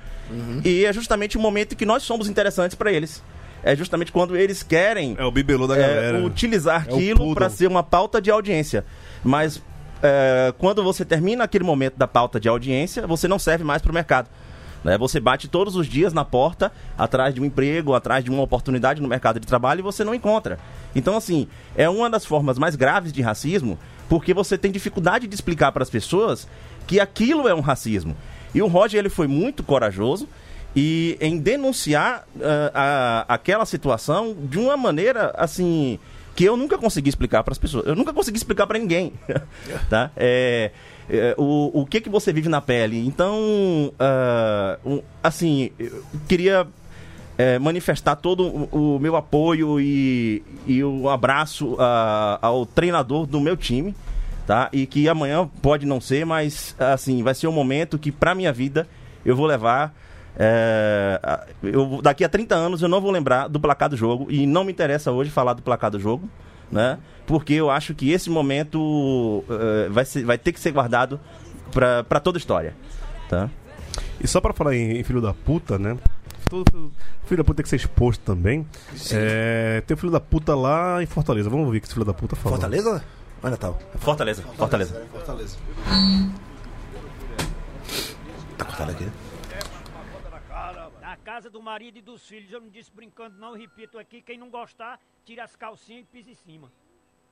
[0.64, 3.22] E é justamente o momento em que nós somos interessantes para eles.
[3.64, 6.24] É justamente quando eles querem É o bibelô da é, galera.
[6.24, 8.84] utilizar É aquilo para ser uma pauta de audiência.
[9.22, 9.62] Mas
[10.02, 13.90] é, quando você termina aquele momento da pauta de audiência, você não serve mais para
[13.90, 14.28] o mercado.
[14.82, 14.98] né?
[14.98, 19.00] Você bate todos os dias na porta, atrás de um emprego, atrás de uma oportunidade
[19.00, 20.58] no mercado de trabalho e você não encontra.
[20.94, 23.78] Então, assim, é uma das formas mais graves de racismo,
[24.08, 26.46] porque você tem dificuldade de explicar para as pessoas
[26.86, 28.14] que aquilo é um racismo.
[28.54, 30.28] E o Roger, ele foi muito corajoso
[30.76, 35.98] e em denunciar ah, a- aquela situação de uma maneira assim
[36.34, 37.86] que eu nunca consegui explicar para as pessoas.
[37.86, 39.12] Eu nunca consegui explicar para ninguém,
[39.90, 40.10] tá?
[40.16, 40.70] É,
[41.10, 43.06] é, o, o que que você vive na pele?
[43.06, 46.66] Então, ah, um, assim, eu queria
[47.38, 53.40] é, manifestar todo o, o meu apoio e, e o abraço ah, ao treinador do
[53.40, 53.94] meu time,
[54.46, 54.68] tá?
[54.72, 58.52] E que amanhã pode não ser, mas assim vai ser um momento que para minha
[58.52, 58.86] vida
[59.24, 59.94] eu vou levar.
[60.36, 64.26] é, a- eu, daqui a 30 anos eu não vou lembrar do placar do jogo
[64.30, 66.28] e não me interessa hoje falar do placar do jogo,
[66.70, 66.98] né?
[67.26, 71.18] Porque eu acho que esse momento é, vai, ser, vai ter que ser guardado
[71.70, 72.74] para toda a história,
[73.28, 73.48] tá?
[74.20, 75.96] E só pra falar em, em filho da puta, né?
[76.52, 76.92] Todo
[77.24, 78.68] filho- da puta tem que ser exposto também.
[79.10, 81.48] É, tem um filho da puta lá em Fortaleza.
[81.48, 82.58] Vamos ouvir o que esse filho da puta falou.
[82.58, 83.02] Fortaleza?
[83.42, 83.78] Ou Natal?
[83.98, 85.06] Fortaleza, Fortaleza.
[85.10, 85.56] Fortaleza.
[88.58, 89.10] Tá cortado aqui.
[91.00, 94.36] Na casa do marido e dos filhos, eu não disse brincando, não, repito aqui, quem
[94.36, 96.70] não gostar, tira as calcinhas e pisa em cima.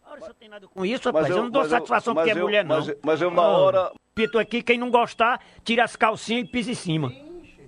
[0.07, 1.29] Ora, você tem nada com isso, rapaz?
[1.29, 2.79] eu, não dou satisfação porque é mulher, não.
[3.03, 3.93] Mas eu, na hora.
[4.17, 7.13] Repito aqui, quem não gostar, tira as calcinhas e pisa em cima.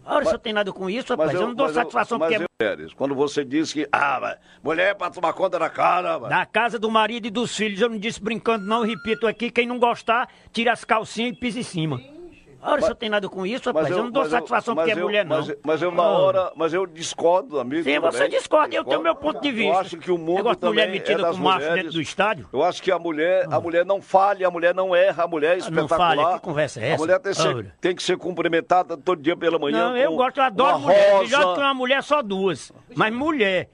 [0.04, 1.32] Ora, você tem nada com isso, rapaz?
[1.32, 3.88] eu, não dou mas satisfação mas porque eu, Pérez, quando você disse que.
[3.90, 6.30] Ah, mas mulher é pra tomar conta da cara, mas...
[6.30, 9.66] Na casa do marido e dos filhos, eu não disse brincando, não, repito aqui, quem
[9.66, 12.00] não gostar, tira as calcinhas e pisa em cima.
[12.62, 13.90] Ora, você tem nada com isso, rapaz?
[13.90, 15.36] eu, não dou mas satisfação mas porque é eu- mulher, não.
[15.38, 16.08] Mas, mas eu, na Ah.
[16.18, 16.52] hora.
[16.54, 17.82] Mas eu discordo, amigo.
[17.82, 19.72] Sim, tudo você discorda, eu tenho meu ponto de vista.
[19.74, 21.74] Eu acho que o mundo Negócio de mulher também metida é com macho mulheres.
[21.74, 22.48] dentro do estádio.
[22.52, 25.58] Eu acho que a mulher, a mulher não falha, a mulher não erra, a mulher
[25.58, 26.16] é Ah, não espetacular.
[26.16, 26.98] falha, que conversa é A essa?
[27.02, 29.90] mulher tem, ser- tem que ser cumprimentada todo dia pela manhã.
[29.90, 31.12] Não, eu gosto, eu adoro mulher.
[31.12, 31.24] rosa.
[31.36, 32.72] Melhor que uma mulher, só duas.
[32.94, 33.68] Mas mulher.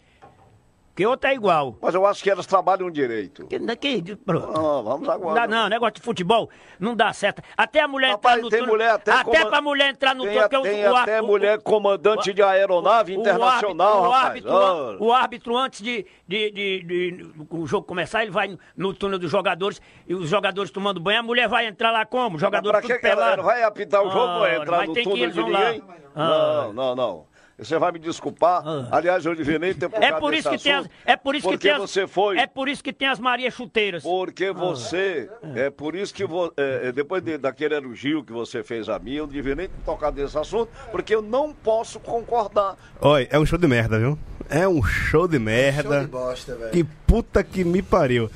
[0.99, 1.77] Que outra é igual.
[1.81, 3.47] Mas eu acho que elas trabalham direito.
[3.47, 3.61] Que,
[4.03, 4.49] que, pronto.
[4.49, 5.43] Ah, vamos Não agora.
[5.43, 7.41] dá não, negócio de futebol não dá certo.
[7.57, 10.25] Até a mulher Rapaz, entrar no tem túnel- mulher até Até pra mulher entrar no
[10.25, 14.09] Tem, túnel, porque tem o, o, até o- mulher comandante de aeronave o internacional, árbitro,
[14.09, 14.25] o rapaz.
[14.27, 14.97] árbitro, Ah.
[14.99, 19.31] o árbitro, antes de, de, de- de- o jogo começar, ele vai no túnel dos
[19.31, 21.21] jogadores e os jogadores tomando banho.
[21.21, 22.41] A mulher vai entrar lá como?
[22.41, 23.43] Jogador tudo que que ela pelado.
[23.45, 25.81] vai apitar o jogo ou Ora, entrar no tem túnel de ninguém?
[26.17, 26.27] Ah.
[26.27, 27.38] Não, não, não.
[27.59, 28.63] Você vai me desculpar.
[28.91, 31.59] Aliás, eu devia nem ter É por isso que tem as, é por isso que
[31.59, 32.39] tem as, você foi.
[32.39, 34.03] É por isso que tem as Maria chuteiras.
[34.05, 38.63] Porque você, é por isso que vo- é, é, depois de- daquele elogio que você
[38.63, 41.99] fez a mim, eu não devia nem ter tocado nesse assunto, porque eu não posso
[41.99, 42.77] concordar.
[43.01, 44.17] Olha, é um show de merda, viu?
[44.49, 45.83] É um show de merda.
[45.97, 46.71] Show de bosta, velho.
[46.71, 48.31] Que puta que me pariu.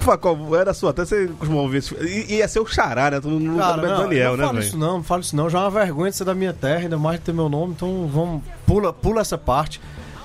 [0.00, 1.82] Facol, era sua, até você costumava ouvir.
[2.02, 3.20] I- Ia ser o xará, né?
[3.20, 5.48] Tu não Cara, não, Daniel, não né, fala isso não, não fala isso não.
[5.48, 7.74] Já é uma vergonha de ser da minha terra, ainda mais de ter meu nome,
[7.76, 9.80] então vamos, pula, pula essa parte.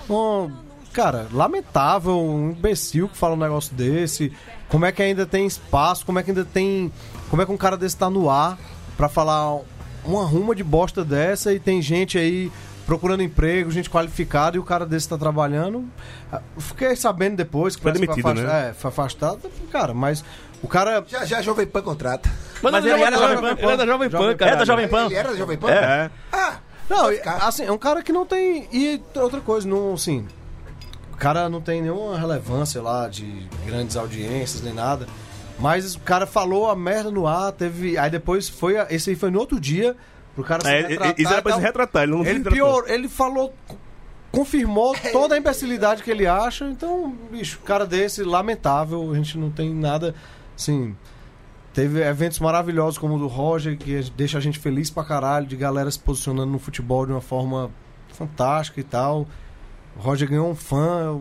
[0.10, 0.50] Um,
[0.92, 4.32] cara, lamentável, um imbecil que fala um negócio desse.
[4.70, 6.92] Como é que ainda tem espaço, como é que ainda tem...
[7.30, 8.58] Como é que um cara desse tá no ar
[8.98, 9.60] pra falar
[10.04, 12.52] uma ruma de bosta dessa e tem gente aí
[12.86, 15.86] procurando emprego, gente qualificada e o cara desse tá trabalhando.
[16.32, 18.70] Ah, Fiquei sabendo depois que Foi demitido, afast- né?
[18.70, 19.40] É, foi afastado.
[19.72, 20.24] Cara, mas
[20.62, 21.04] o cara...
[21.08, 22.30] Já já a Jovem Pan contrata.
[22.62, 24.56] Mas, ele era Jovem Pan, Ele é da Jovem Pan, Era cara.
[24.58, 25.06] da Jovem Pan.
[25.06, 25.70] Ele era da Jovem Pan?
[25.72, 26.10] É.
[26.32, 26.56] Ah,
[26.90, 27.08] Não,
[27.48, 28.68] assim, é um cara que não tem.
[28.72, 30.26] E outra coisa, não, assim.
[31.12, 35.08] O cara não tem nenhuma relevância lá de grandes audiências nem nada.
[35.60, 37.98] Mas o cara falou a merda no ar, teve.
[37.98, 38.76] Aí depois foi.
[38.90, 39.96] Esse aí foi no outro dia,
[40.36, 41.16] pro cara se É, retratar.
[41.20, 43.54] isso era pra e se retratar, ele não Ele pior, ele falou.
[44.32, 46.66] confirmou toda a imbecilidade que ele acha.
[46.66, 49.12] Então, bicho, cara desse, lamentável.
[49.12, 50.16] A gente não tem nada.
[50.56, 50.96] Assim.
[51.74, 55.56] Teve eventos maravilhosos como o do Roger, que deixa a gente feliz pra caralho, de
[55.56, 57.72] galera se posicionando no futebol de uma forma
[58.10, 59.28] fantástica e tal.
[59.98, 61.20] O Roger ganhou um fã,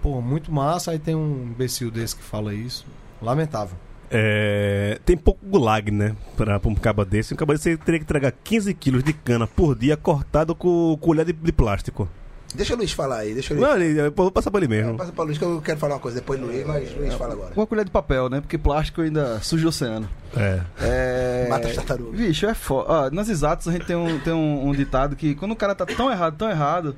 [0.00, 0.92] pô, muito massa.
[0.92, 2.86] Aí tem um imbecil desse que fala isso.
[3.20, 3.76] Lamentável.
[4.10, 6.16] É, tem pouco gulag, né?
[6.36, 7.32] Pra, pra um caba desse.
[7.32, 11.24] Um caba desse teria que entregar 15 quilos de cana por dia cortado com colher
[11.24, 12.08] de, de plástico.
[12.54, 13.68] Deixa o Luiz falar aí, deixa o Luiz.
[13.68, 14.96] Não, eu vou passar pra ele mesmo.
[14.96, 17.34] Passa pra Luiz que eu quero falar uma coisa depois do Luiz, mas Luiz fala
[17.34, 17.52] agora.
[17.54, 18.40] Uma colher de papel, né?
[18.40, 20.08] Porque plástico ainda suja o oceano.
[20.36, 20.60] É.
[20.80, 21.46] É...
[21.48, 22.18] Mata as tartarugas.
[22.18, 22.86] Bicho, é foda.
[22.88, 25.76] Ó, nas exatas a gente tem, um, tem um, um ditado que quando o cara
[25.76, 26.96] tá tão errado, tão errado,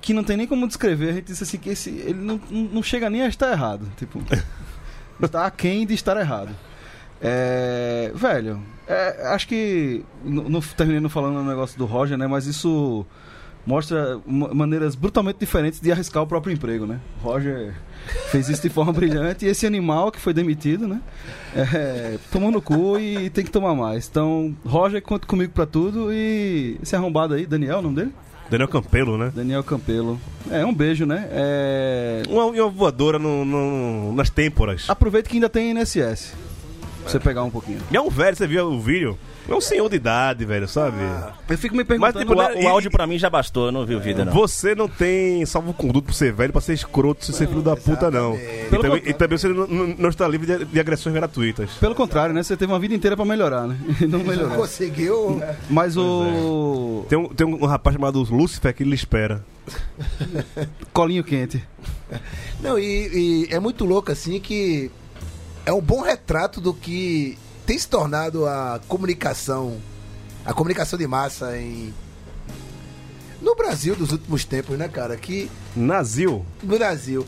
[0.00, 2.82] que não tem nem como descrever, a gente diz assim que esse, ele não não
[2.82, 3.86] chega nem a estar errado.
[3.98, 4.22] Tipo,
[5.26, 6.50] está aquém de estar errado.
[7.20, 10.04] É, velho, é, acho que.
[10.24, 12.26] Não terminei não falando o negócio do Roger, né?
[12.26, 13.06] Mas isso
[13.64, 16.98] mostra ma- maneiras brutalmente diferentes de arriscar o próprio emprego, né?
[17.22, 17.74] Roger
[18.32, 21.00] fez isso de forma brilhante e esse animal que foi demitido, né?
[21.54, 24.08] É, tomou no cu e tem que tomar mais.
[24.08, 28.12] Então, Roger, conta comigo pra tudo e esse arrombado aí, Daniel, o nome dele?
[28.52, 29.32] Daniel Campelo, né?
[29.34, 30.20] Daniel Campelo.
[30.50, 31.26] É, um beijo, né?
[31.30, 32.22] É...
[32.28, 34.84] Uma, uma voadora no, no- nas têmporas.
[34.90, 36.34] Aproveita que ainda tem INSS.
[37.02, 37.80] Pra você pegar um pouquinho.
[37.90, 39.18] E é um velho, você viu o vídeo?
[39.48, 40.98] É um senhor de idade, velho, sabe?
[41.48, 42.18] Eu fico me Mas, perguntando...
[42.20, 44.24] tipo, O, né, o e- áudio pra mim já bastou, eu não vi o vídeo,
[44.24, 44.32] não.
[44.32, 47.74] Você não tem salvo conduto pra ser velho, pra ser escroto, se ser filho da
[47.76, 48.36] puta, não.
[48.36, 49.66] E também, e também você não,
[49.98, 51.70] não- está livre de, de agressões gratuitas.
[51.72, 52.42] Pelo contrário, né?
[52.42, 53.76] Você teve uma vida inteira pra melhorar, né?
[54.00, 54.56] E não melhorou.
[54.56, 55.42] Conseguiu.
[55.68, 57.04] Mas o...
[57.08, 59.44] Tem um, tem um rapaz chamado Lucifer que ele espera.
[60.92, 61.62] Colinho quente.
[62.60, 64.90] Não, e, e é muito louco assim que
[65.64, 67.38] é um bom retrato do que
[67.72, 69.80] tem se tornado a comunicação,
[70.44, 71.94] a comunicação de massa em
[73.40, 75.16] no Brasil dos últimos tempos, né, cara?
[75.16, 76.44] Que Nazil.
[76.62, 77.24] no Brasil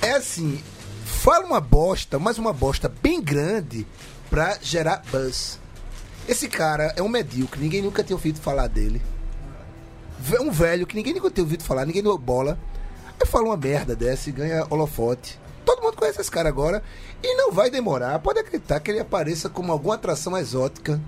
[0.00, 0.58] é assim,
[1.04, 3.86] fala uma bosta, mas uma bosta bem grande
[4.30, 5.60] pra gerar buzz.
[6.26, 9.02] Esse cara é um medíocre, ninguém nunca tinha ouvido falar dele.
[10.18, 12.58] Ve- Um velho que ninguém nunca tinha ouvido falar, ninguém deu bola.
[13.20, 15.38] Aí fala uma merda dessa e ganha holofote.
[15.64, 16.82] Todo mundo conhece esse cara agora
[17.22, 18.18] e não vai demorar.
[18.18, 21.00] Pode acreditar que ele apareça como alguma atração exótica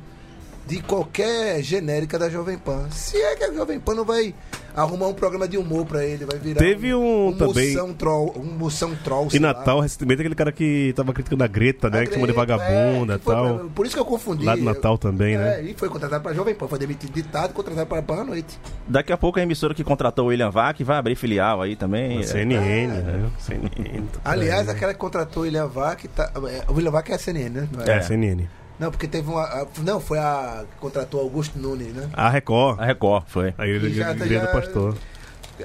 [0.67, 2.91] de qualquer genérica da Jovem Pan.
[2.91, 4.35] Se é que a Jovem Pan não vai
[4.75, 8.45] arrumar um programa de humor pra ele, vai virar Teve um também- moção troll, um
[8.59, 9.49] moção troll, E sei lá.
[9.55, 12.01] Natal, recentemente, aquele cara que tava criticando a Greta, né?
[12.01, 13.59] A que chamou de vagabunda é, e tal.
[13.59, 14.45] pra- por isso que eu confundi.
[14.45, 15.61] Lá do Natal também, né?
[15.61, 18.25] É, e foi contratado pra Jovem Pan, foi demitido de tarde, contratado para Pan à
[18.25, 18.59] noite.
[18.89, 22.19] Daqui a pouco a emissora que contratou o William Vac vai abrir filial aí também.
[22.19, 23.31] Na CNN, né?
[23.39, 24.05] CNN.
[24.25, 27.51] Aliás, aquela que contratou o William Vac, tá, é, o William Vac é a CNN,
[27.61, 27.69] né?
[27.87, 28.45] É, CNN.
[28.79, 29.43] Não, porque teve uma.
[29.43, 32.09] a- não, foi a que contratou Augusto Nunes, né?
[32.13, 32.81] A Record.
[32.81, 33.55] A Record, foi.
[33.57, 34.97] Aí ele E já grita já- pastor.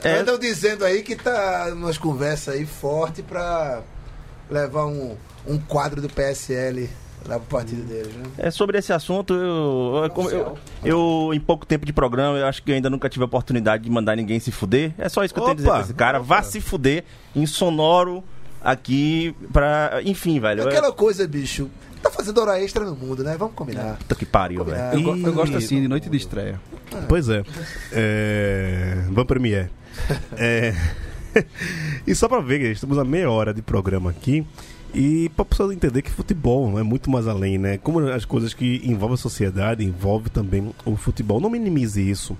[0.03, 0.19] É.
[0.19, 3.81] Andam dizendo aí que tá umas conversas aí forte pra
[4.49, 5.15] levar um,
[5.47, 6.87] um quadro do PSL
[7.27, 8.23] lá pro partido deles, né?
[8.37, 12.61] É, sobre esse assunto, eu, eu, eu- eu, em pouco tempo de programa, eu acho
[12.61, 14.93] que eu ainda nunca tive a oportunidade de mandar ninguém se fuder.
[14.97, 15.77] É só isso que eu tenho a dizer Opa!
[15.77, 16.19] pra esse cara.
[16.19, 17.03] Vá se fuder
[17.35, 18.23] em sonoro
[18.61, 20.01] aqui pra.
[20.05, 20.67] Enfim, velho.
[20.67, 21.67] Aquela coisa, bicho.
[22.01, 23.35] Tá fazendo hora extra no mundo, né?
[23.37, 23.97] Vamos combinar.
[23.97, 24.79] Puta que pariu, velho.
[24.93, 26.59] Eu, go- eu gosto assim, de noite de estreia.
[27.07, 27.43] Pois é.
[27.91, 29.03] é...
[29.11, 29.69] Van Premier.
[30.37, 30.73] É...
[32.07, 34.45] e só pra ver, estamos a meia hora de programa aqui.
[34.93, 37.77] E pra pessoa entender que futebol é muito mais além, né?
[37.77, 41.39] Como as coisas que envolvem a sociedade, envolve também o futebol.
[41.39, 42.35] Não minimize isso.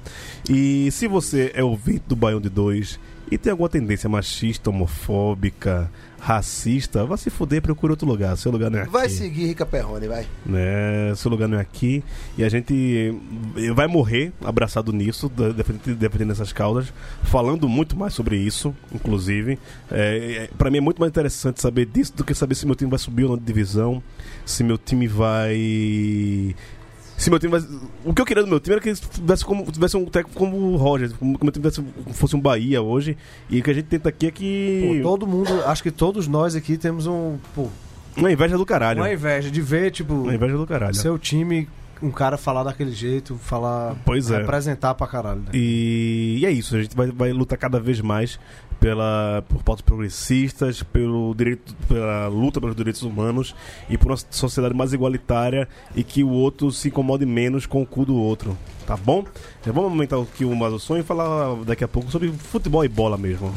[0.50, 3.00] E se você é ouvinte do Baião de Dois
[3.32, 5.90] e tem alguma tendência machista, homofóbica,
[6.20, 8.36] racista, vá se fuder, procure outro lugar.
[8.38, 10.26] Seu lugar não é aqui Vai seguir Rica Perrone, vai.
[10.46, 11.14] né?
[11.16, 12.04] Seu lugar não é aqui.
[12.38, 13.14] E a gente
[13.74, 16.92] vai morrer abraçado nisso, de- defendendo, defendendo essas causas,
[17.24, 19.58] falando muito mais sobre isso, inclusive.
[19.90, 22.76] É, é, para mim é muito mais interessante saber disso do que saber se meu
[22.76, 24.04] time vai subir ou não de divisão,
[24.46, 26.56] se meu time vai.
[27.20, 27.62] Se meu time vai...
[28.06, 30.56] O que eu queria do meu time era que tivesse, como, tivesse um técnico como
[30.56, 33.18] o Roger, como que meu time tivesse, fosse um Bahia hoje.
[33.50, 35.00] E o que a gente tenta aqui é que.
[35.04, 37.68] Pô, todo mundo, acho que todos nós aqui temos um, pô,
[38.16, 39.02] Uma inveja do caralho.
[39.02, 40.96] uma inveja de ver, tipo, Uma inveja do caralho.
[40.96, 41.68] seu time,
[42.02, 44.38] um cara falar daquele jeito, falar, Pois é.
[44.38, 45.42] representar pra caralho.
[45.42, 45.48] né?
[45.54, 48.40] E, e é isso, a gente vai, vai lutar cada vez mais
[48.80, 53.56] pela, por pautas progressistas, pelo direito, pela luta pelos direitos humanos
[53.90, 57.86] e por uma sociedade mais igualitária e que o outro se incomode menos com o
[57.86, 58.58] cu do outro.
[58.86, 59.24] Tá bom?
[59.66, 62.84] Já vamos aumentar aqui o mais o sonho e falar daqui a pouco sobre futebol
[62.84, 63.54] e bola mesmo.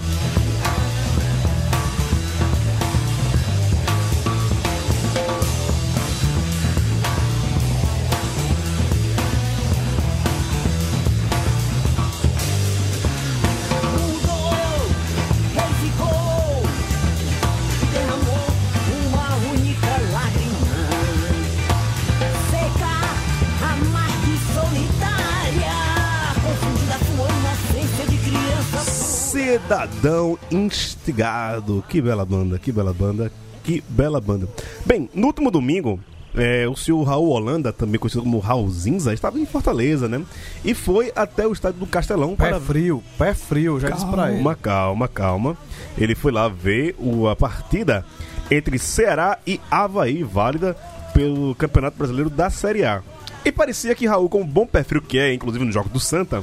[30.03, 31.85] Cidadão Instigado.
[31.89, 33.31] Que bela banda, que bela banda,
[33.63, 34.49] que bela banda.
[34.85, 36.01] Bem, no último domingo,
[36.35, 40.21] é, o senhor Raul Holanda, também conhecido como Raul Zinza, estava em Fortaleza, né?
[40.65, 44.27] E foi até o estádio do Castelão Pé para frio, pé frio, já disse pra
[44.27, 44.43] ele.
[44.43, 45.57] Calma, calma, calma.
[45.97, 48.05] Ele foi lá ver o, a partida
[48.51, 50.77] entre Ceará e Havaí, válida
[51.15, 53.03] pelo Campeonato Brasileiro da Série A.
[53.45, 56.01] E parecia que Raul, com o bom pé frio que é, inclusive no jogo do
[56.01, 56.43] Santa,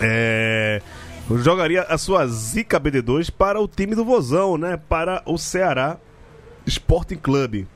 [0.00, 0.80] é,
[1.30, 4.76] jogaria a sua zica BD2 para o time do Vozão, né?
[4.76, 5.98] Para o Ceará
[6.66, 7.66] Sporting Clube.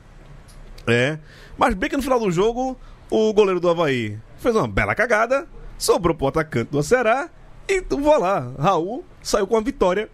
[0.87, 1.19] É.
[1.57, 2.77] Mas bem que no final do jogo,
[3.09, 7.29] o goleiro do Havaí fez uma bela cagada, sobrou pro atacante do Ceará
[7.67, 8.51] e vou lá.
[8.57, 10.09] Raul saiu com a vitória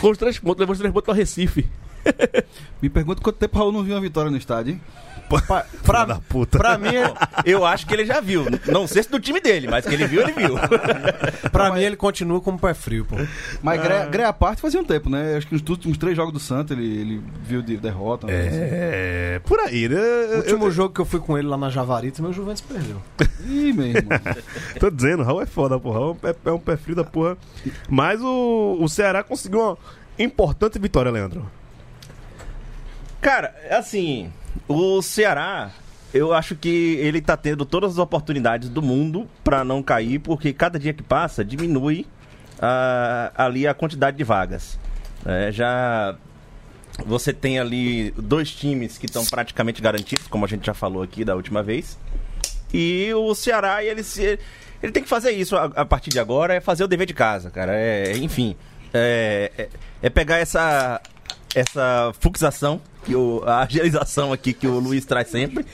[0.00, 1.68] com os três pontos, levou os três pontos para Recife.
[2.80, 4.80] Me pergunto quanto tempo o Raul não viu uma vitória no estádio, hein?
[5.28, 6.56] Pra, pra, da puta.
[6.56, 6.88] pra mim,
[7.44, 8.46] Eu acho que ele já viu.
[8.66, 10.54] Não sei se do time dele, mas que ele viu, ele viu.
[11.52, 13.16] pra mim ele continua como pé frio, pô.
[13.62, 15.36] Mas greia, greia à parte fazia um tempo, né?
[15.36, 18.26] Acho que nos últimos três jogos do Santa ele, ele viu de derrota.
[18.26, 18.32] né?
[18.34, 19.98] É, por aí, né?
[19.98, 22.96] O último jogo que eu fui com ele lá na Javari, também o Juventus perdeu.
[23.46, 24.18] Ih, meu irmão.
[24.80, 25.98] Tô dizendo, Raul é foda, porra.
[25.98, 27.36] Raul é, é um pé frio da porra.
[27.86, 29.78] Mas o, o Ceará conseguiu uma
[30.18, 31.57] importante vitória, Leandro.
[33.20, 34.32] Cara, assim,
[34.68, 35.70] o Ceará,
[36.14, 40.52] eu acho que ele tá tendo todas as oportunidades do mundo pra não cair, porque
[40.52, 42.06] cada dia que passa diminui
[42.60, 44.78] ah, ali a quantidade de vagas.
[45.26, 46.16] É, já
[47.06, 51.24] você tem ali dois times que estão praticamente garantidos, como a gente já falou aqui
[51.24, 51.98] da última vez.
[52.72, 54.38] E o Ceará, ele se
[54.82, 57.14] ele tem que fazer isso a, a partir de agora, é fazer o dever de
[57.14, 57.72] casa, cara.
[57.74, 58.56] É, enfim,
[58.94, 59.68] é, é,
[60.02, 61.00] é pegar essa
[61.54, 65.64] essa fixação, que o, a agilização aqui que o Luiz traz sempre,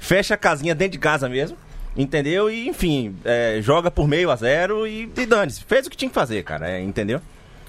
[0.00, 1.56] fecha a casinha dentro de casa mesmo,
[1.96, 2.50] entendeu?
[2.50, 5.64] E, enfim, é, joga por meio a zero e, e dane-se.
[5.64, 7.20] Fez o que tinha que fazer, cara, é, entendeu?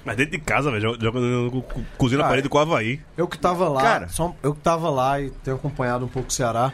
[0.04, 2.60] Mas dentro de casa, velho, joga- joga no- co- co- cozinha na parede com o
[2.60, 3.00] Havaí.
[3.16, 4.08] Eu que tava lá, Cara.
[4.08, 6.72] só- eu que tava lá e tenho acompanhado um pouco o Ceará.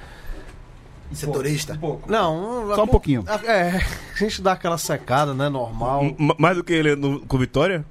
[1.13, 1.79] Setorista.
[2.09, 3.25] Não, Só um pouquinho.
[3.45, 3.81] É,
[4.15, 6.05] a gente dá aquela secada, né, normal.
[6.05, 7.85] M- mais do que ele no- com Vitória?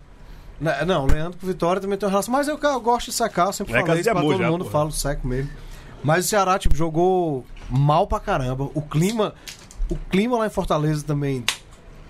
[0.62, 2.32] Né, Não, Leandro com Vitória também tem uma relação.
[2.32, 4.60] Mas eu, eu gosto de secar, eu sempre É falei isso pra todo já, mundo,
[4.60, 4.72] porra.
[4.72, 5.50] falo seco mesmo.
[6.04, 8.70] Mas o Ceará, tipo, jogou mal pra caramba.
[8.74, 9.34] O clima.
[9.90, 11.44] O clima lá em Fortaleza também.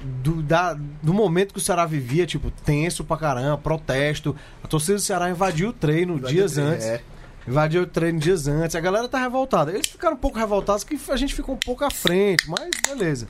[0.03, 4.35] Do, da- do momento que o Ceará vivia, tipo, tenso pra caramba, protesto.
[4.63, 6.85] A torcida do Ceará invadiu o treino dias treino, antes.
[6.85, 7.01] é.
[7.47, 8.75] Invadiu o treino dias antes.
[8.75, 9.71] A galera tá revoltada.
[9.71, 13.27] Eles ficaram um pouco revoltados, que a gente ficou um pouco à frente, mas beleza.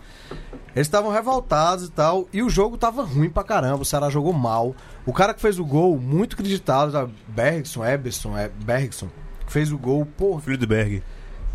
[0.76, 2.28] Eles estavam revoltados e tal.
[2.34, 3.84] E o jogo tava ruim pra caramba.
[3.84, 4.76] O Ceará jogou mal.
[5.06, 7.08] O cara que fez o gol, muito acreditado, tá?
[7.28, 9.10] Bergson, Eberson, é, Bergson,
[9.46, 11.04] que fez o gol, pô, Filho de Berg.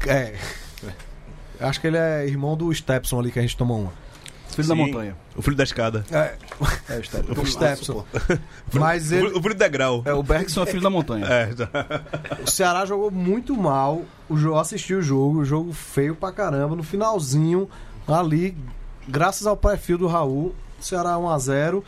[0.06, 0.34] é.
[1.58, 4.05] Acho que ele é irmão do Stepson ali que a gente tomou uma.
[4.56, 4.80] Filho da Sim.
[4.86, 5.16] montanha.
[5.36, 6.04] O filho da escada.
[6.10, 6.34] É,
[6.88, 7.40] É, o Step.
[7.40, 8.04] o Stepson.
[8.72, 10.02] Mas O ele, filho, o filho do degrau.
[10.04, 11.26] É, o Bergson é filho da montanha.
[11.26, 11.48] É.
[12.42, 14.02] O Ceará jogou muito mal.
[14.28, 16.74] O jogo assisti o jogo, o jogo feio pra caramba.
[16.74, 17.68] No finalzinho,
[18.08, 18.56] ali,
[19.06, 21.82] graças ao perfil do Raul, o Ceará 1x0.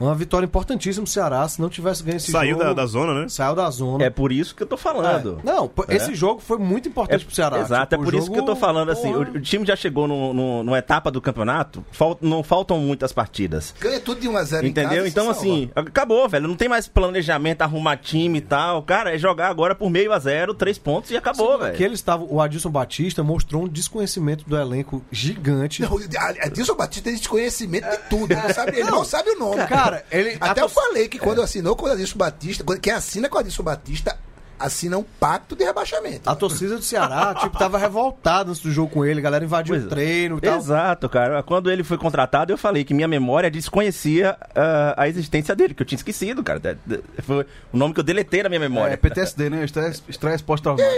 [0.00, 1.46] Uma vitória importantíssima pro Ceará.
[1.48, 2.64] Se não tivesse ganho esse Saiu jogo.
[2.64, 3.28] da, da zona, né?
[3.28, 4.02] Saiu da zona.
[4.04, 5.38] É por isso que eu tô falando.
[5.40, 5.46] É.
[5.46, 5.96] Não, É.
[5.96, 7.58] esse jogo foi muito importante pro Ceará.
[7.60, 9.14] Exato, Tipo, é por o isso que eu tô jogo, falando assim.
[9.14, 13.12] O, o time já chegou no, no- numa etapa do campeonato, fal- não faltam muitas
[13.12, 13.74] partidas.
[13.78, 14.90] Ganha tudo de 1 a 0 em Entendeu?
[14.96, 16.48] casa, Então, assim, acabou, velho.
[16.48, 18.82] Não tem mais planejamento, arrumar time e tal.
[18.82, 21.76] Cara, é jogar agora por meio a zero, três pontos e acabou, velho.
[21.76, 25.82] Que ele estava, o Adilson Batista mostrou um desconhecimento do elenco gigante.
[25.82, 25.98] Não,
[26.42, 28.32] Adilson Batista tem desconhecimento de tudo.
[28.32, 29.66] Ele não sabe, ele não sabe o nome.
[29.66, 33.36] Cara, ele Até eu falei que quando assinou com o Adilson Batista, quem assina com
[33.36, 34.18] o Adilson Batista,
[34.60, 36.28] assina um pacto de rebaixamento.
[36.28, 39.74] A torcida do Ceará, tipo, tava revoltada antes do jogo com ele, a galera invadiu
[39.74, 39.90] Pois o é.
[39.90, 40.56] treino e tal.
[40.58, 41.42] Exato, cara.
[41.42, 45.82] Quando ele foi contratado, eu falei que minha memória desconhecia ah, a existência dele, que
[45.82, 46.60] eu tinha esquecido, cara.
[46.60, 48.94] De- de- Foi o nome que eu deletei na minha memória.
[48.94, 49.64] É, PTSD, né?
[49.64, 50.90] Estresse, estresse pós-traumático.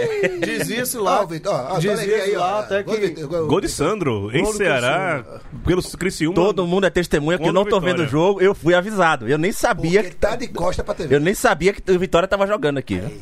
[1.01, 4.29] Lá, ó, ó, dizia-se olha aqui, ó, lá até gol que de- gol- de Sandro,
[4.35, 5.23] em Gol Ceará,
[5.65, 6.35] pelo Criciúma.
[6.35, 7.95] Todo mundo é testemunha que eu não tô Vitória.
[7.97, 9.27] vendo o jogo, eu fui avisado.
[9.27, 11.15] Eu nem sabia, Porque tá de costa pra TV.
[11.15, 12.95] eu nem sabia que o Vitória tava jogando aqui.
[12.99, 13.21] viu?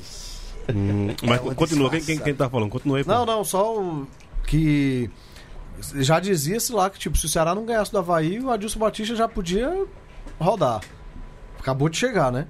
[0.73, 2.69] Hum, mas É continua, quem, quem, quem tá falando?
[2.69, 3.11] Continua aí, pô.
[3.11, 4.07] Não, não, só o
[4.45, 5.09] que
[5.95, 9.15] já dizia-se lá que tipo, se o Ceará não ganhasse do Havaí, o Adilson Batista
[9.15, 9.85] já podia
[10.39, 10.81] rodar.
[11.59, 12.47] Acabou de chegar, né?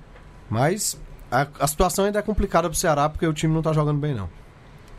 [0.50, 1.00] Mas
[1.32, 4.14] a, a situação ainda é complicada pro Ceará porque o time não tá jogando bem
[4.14, 4.30] não.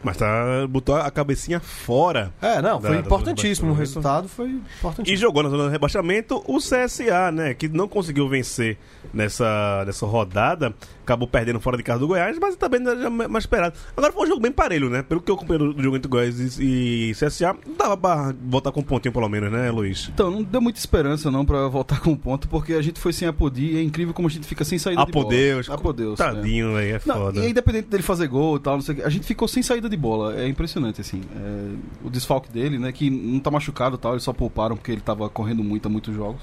[0.04, 0.26] Mas tá,
[0.68, 2.32] botou a cabecinha fora.
[2.42, 5.16] É, não, Da- foi da- importantíssimo, o do resultado foi E importantíssimo.
[5.16, 7.54] jogou na zona de rebaixamento o CSA, né?
[7.54, 8.76] Que não conseguiu vencer
[9.14, 10.74] nessa, nessa rodada.
[11.02, 13.76] Acabou perdendo fora de casa do Goiás, mas também já mais esperado.
[13.96, 15.02] Agora foi um jogo bem parelho, né?
[15.02, 18.72] Pelo que eu acompanhei do jogo entre Goiás e, e CSA, não dava pra voltar
[18.72, 20.08] com um pontinho pelo menos, né, Luiz?
[20.12, 23.12] Então, não deu muita esperança não pra voltar com um ponto, porque a gente foi
[23.12, 25.24] sem Apodi e é incrível como a gente fica sem saída de bola.
[25.24, 25.70] Apodeus.
[25.70, 26.18] Apodeus.
[26.18, 27.40] Tadinho, velho, é Não, foda.
[27.40, 29.62] e independente dele fazer gol e tal, não sei o que, a gente ficou sem
[29.62, 30.40] saída de bola.
[30.40, 31.22] É impressionante, assim.
[31.36, 32.92] É, o desfalque dele, né?
[32.92, 35.88] Que não tá machucado e tal, eles só pouparam porque ele tava correndo muito a
[35.90, 36.42] muitos jogos.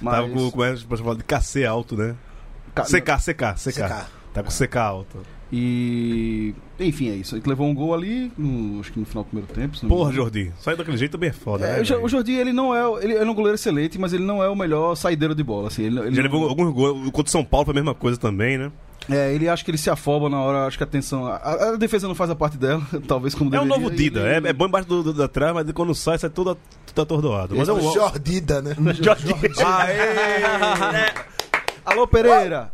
[0.00, 0.14] Mas...
[0.14, 2.14] Tava com, como é que você fala de KC alto, né?
[2.82, 4.06] CK, CK, CK.
[4.32, 5.18] Tá com CK alto.
[5.52, 6.54] E.
[6.78, 7.34] Enfim, é isso.
[7.34, 9.76] A gente levou um gol ali, no- acho que no final do primeiro tempo.
[9.82, 10.12] me Porra.
[10.12, 11.96] Jordi, sair daquele jeito também é foda, É, né?
[11.96, 13.04] o o Jordi, ele não é.
[13.04, 15.68] Ele é um goleiro excelente, mas ele não é o melhor saideiro de bola.
[15.68, 17.04] Assim, ele, ele Já não- levou alguns gols.
[17.10, 18.70] Contra o São Paulo foi a mesma coisa também, né?
[19.08, 21.26] É, ele acha que ele se afoba na hora, acho que a atenção.
[21.28, 23.96] A, a defesa não faz a parte dela, talvez como É o deveria, novo e
[23.96, 24.20] Dida.
[24.36, 27.02] ele- É, é bom embaixo do, do, da trás, mas quando sai, sai tudo, tudo
[27.02, 27.54] atordoado.
[27.56, 27.80] Mas é um.
[27.92, 28.74] Jordida, né?
[31.86, 32.70] Alô, Pereira!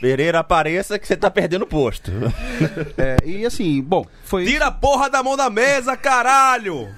[0.00, 2.10] Pereira, apareça que você tá perdendo posto.
[2.96, 4.44] É, e assim, bom, foi.
[4.46, 6.88] Tira a porra da mão da mesa, caralho!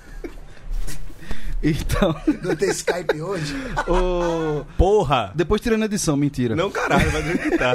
[1.62, 3.54] Então, Não tem Skype hoje?
[3.86, 4.64] o...
[4.78, 5.30] Porra!
[5.34, 6.56] depois tirando a edição, mentira.
[6.56, 7.74] Não, caralho, vai que tá.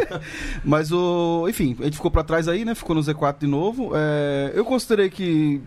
[0.64, 1.46] Mas o.
[1.48, 2.74] Enfim, a gente ficou pra trás aí, né?
[2.74, 3.92] Ficou no Z4 de novo.
[3.94, 5.62] É, eu considerei que.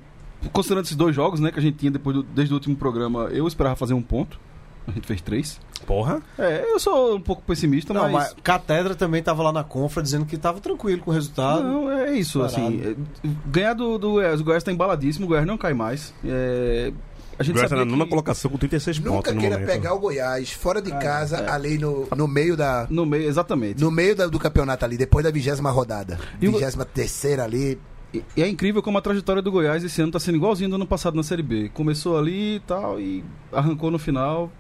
[0.53, 3.25] Considerando esses dois jogos, né, que a gente tinha depois do- desde o último programa,
[3.33, 4.39] eu esperava fazer um ponto.
[4.89, 5.61] A gente fez três.
[5.87, 6.21] Porra?
[6.39, 8.13] É, eu sou um pouco pessimista, Não, mas.
[8.13, 11.63] mas Catedra também tava lá na confra dizendo que tava tranquilo com o resultado.
[11.63, 12.57] Não, é isso, Parado.
[12.57, 12.83] assim.
[13.25, 16.13] é, ganhar do, do Goiás, o Goiás tá embaladíssimo, o Goiás não cai mais.
[16.25, 16.93] É,
[17.39, 19.57] a gente Goiás tá sabia na nona que colocação com 36 Nunca pontos no queira
[19.57, 19.71] momento.
[19.71, 22.87] pegar o Goiás fora de casa, ali no, no meio da.
[22.91, 23.81] no meio, exatamente.
[23.81, 26.19] No meio da- do campeonato ali, depois da vigésima rodada.
[26.41, 27.79] E o- Vigésima terceira ali.
[28.13, 30.77] E, e é incrível como a trajetória do Goiás esse ano tá sendo igualzinho do
[30.77, 31.71] ano passado na Série B.
[31.75, 33.23] Começou ali e tal, e
[33.53, 34.51] arrancou no final.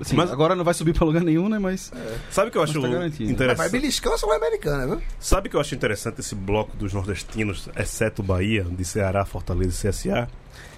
[0.00, 1.58] Assim, Mas- agora não vai subir pra lugar nenhum, né?
[1.58, 1.90] Mas.
[2.30, 3.24] Sabe o que eu acho tá garantido.
[3.24, 3.70] Vai interessante?
[3.72, 5.02] beliscar a Sul-Americana, viu?
[5.18, 9.24] Sabe o que eu acho interessante esse bloco dos nordestinos, exceto o Bahia, de Ceará,
[9.24, 10.28] Fortaleza e CSA?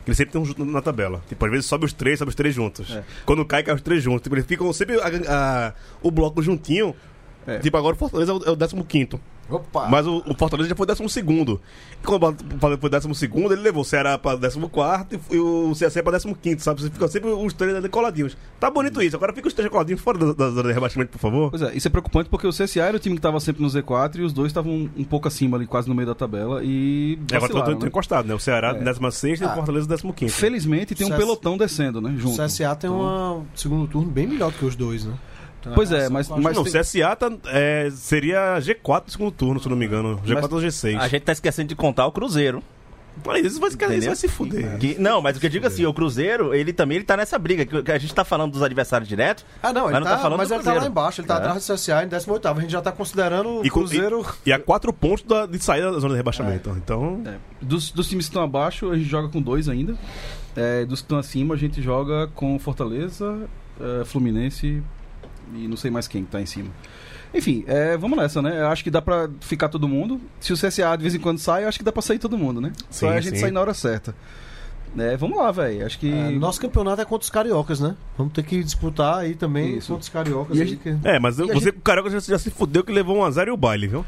[0.04, 1.22] Que eles sempre estão juntos na tabela.
[1.28, 2.90] Tipo, às vezes sobe os três, sobe os três juntos.
[2.90, 3.02] É.
[3.26, 4.22] Quando cai, cai os três juntos.
[4.22, 6.94] Tipo, eles ficam sempre a- a- o bloco juntinho.
[7.46, 7.58] É.
[7.58, 9.20] Tipo, agora o Fortaleza é o, é o 15
[9.50, 9.88] Opa!
[9.88, 11.60] Mas o, o Fortaleza já foi 12 segundo.
[12.00, 14.58] E quando o Fortaleza foi 12 segundo, ele levou o Ceará pra 14
[15.30, 16.82] e o CSA pra 15 sabe?
[16.82, 18.36] Você fica sempre os três ali coladinhos.
[18.58, 19.16] Tá bonito isso.
[19.16, 21.50] Agora fica os três coladinhos fora da, da zona de rebaixamento, por favor.
[21.50, 23.68] Pois é, isso é preocupante porque o CSA era o time que tava sempre no
[23.68, 26.62] Z4 e os dois estavam um, um pouco acima ali, quase no meio da tabela.
[26.62, 27.18] E.
[27.30, 27.86] E agora tô, tô né?
[27.86, 28.34] encostado, né?
[28.34, 29.54] O Ceará 16 e o Ah.
[29.54, 32.10] Fortaleza 15 Felizmente tem um CS pelotão descendo, né?
[32.10, 32.42] O Junto.
[32.42, 35.14] CSA tem um segundo turno bem melhor do que os dois, né?
[35.60, 39.30] Então, Pois é, mas- mas- não, tem- o CSA tá, é, seria G4 no segundo
[39.30, 40.18] turno, se não me engano.
[40.24, 40.98] G4 Mas- ou G6.
[40.98, 42.62] A gente tá esquecendo de contar o Cruzeiro.
[43.26, 44.78] Olha, isso vai, isso vai se fuder.
[44.78, 47.38] Que- não, mas o que eu digo assim, o Cruzeiro, ele também ele tá nessa
[47.38, 47.66] briga.
[47.82, 49.44] Que a gente tá falando dos adversários diretos.
[49.62, 51.28] Ah, não, mas ele não tá, tá falando mas do ele tá lá embaixo, ele
[51.28, 51.36] tá É.
[51.38, 54.24] atrás do CSA em 18 A gente já tá considerando o E, Cruzeiro.
[54.46, 56.70] e, e a 4 pontos da- de saída da zona de rebaixamento.
[56.78, 57.34] Então, É.
[57.60, 59.94] Dos, dos times que estão abaixo, a gente joga com dois ainda.
[60.56, 63.40] É, dos que estão acima, a gente joga com Fortaleza,
[64.00, 64.82] é, Fluminense
[65.54, 66.70] e não sei mais quem que tá em cima.
[67.32, 68.60] Enfim, é, vamos nessa, né?
[68.60, 70.20] Eu acho que dá pra ficar todo mundo.
[70.40, 72.36] Se o CSA de vez em quando sai, eu acho que dá pra sair todo
[72.36, 72.72] mundo, né?
[72.90, 73.40] Só Sim, é a gente sim.
[73.42, 74.14] sair na hora certa.
[74.98, 75.86] É, vamos lá, velho.
[75.86, 76.10] Acho que.
[76.12, 77.94] É, nosso campeonato é contra os cariocas, né?
[78.18, 79.86] Vamos ter que disputar aí também Isso.
[79.92, 80.58] contra os cariocas.
[80.58, 82.90] E gente- que- é, mas E você, gente- o Carioca já, já se fudeu que
[82.90, 84.04] levou 1x0 e o baile, viu?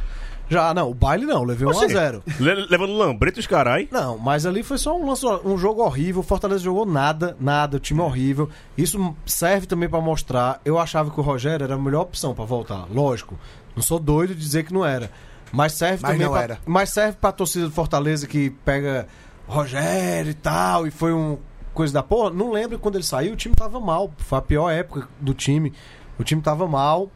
[0.52, 2.22] Já, não, o baile não, levei 1x0.
[2.40, 3.88] Le- levando Lambreto e os carai.
[3.90, 6.20] Não, mas ali foi só um, lance- um jogo horrível.
[6.20, 8.48] O Fortaleza jogou nada, nada, o time horrível.
[8.76, 10.60] Isso serve também pra mostrar.
[10.64, 13.38] Eu achava que o Rogério era a melhor opção pra voltar, lógico.
[13.74, 15.10] Não sou doido de dizer que não era.
[15.50, 16.58] Mas serve Mas também não pra, era.
[16.66, 19.06] Mas serve pra torcida do Fortaleza que pega
[19.46, 21.38] Rogério e tal, e foi um
[21.74, 22.30] coisa da porra.
[22.30, 24.10] Não lembro quando ele saiu, o time tava mal.
[24.18, 25.72] Foi a pior época do time.
[26.18, 27.10] O time tava mal.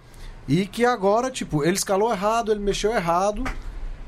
[0.48, 3.42] E que agora, tipo, ele escalou errado, ele mexeu errado.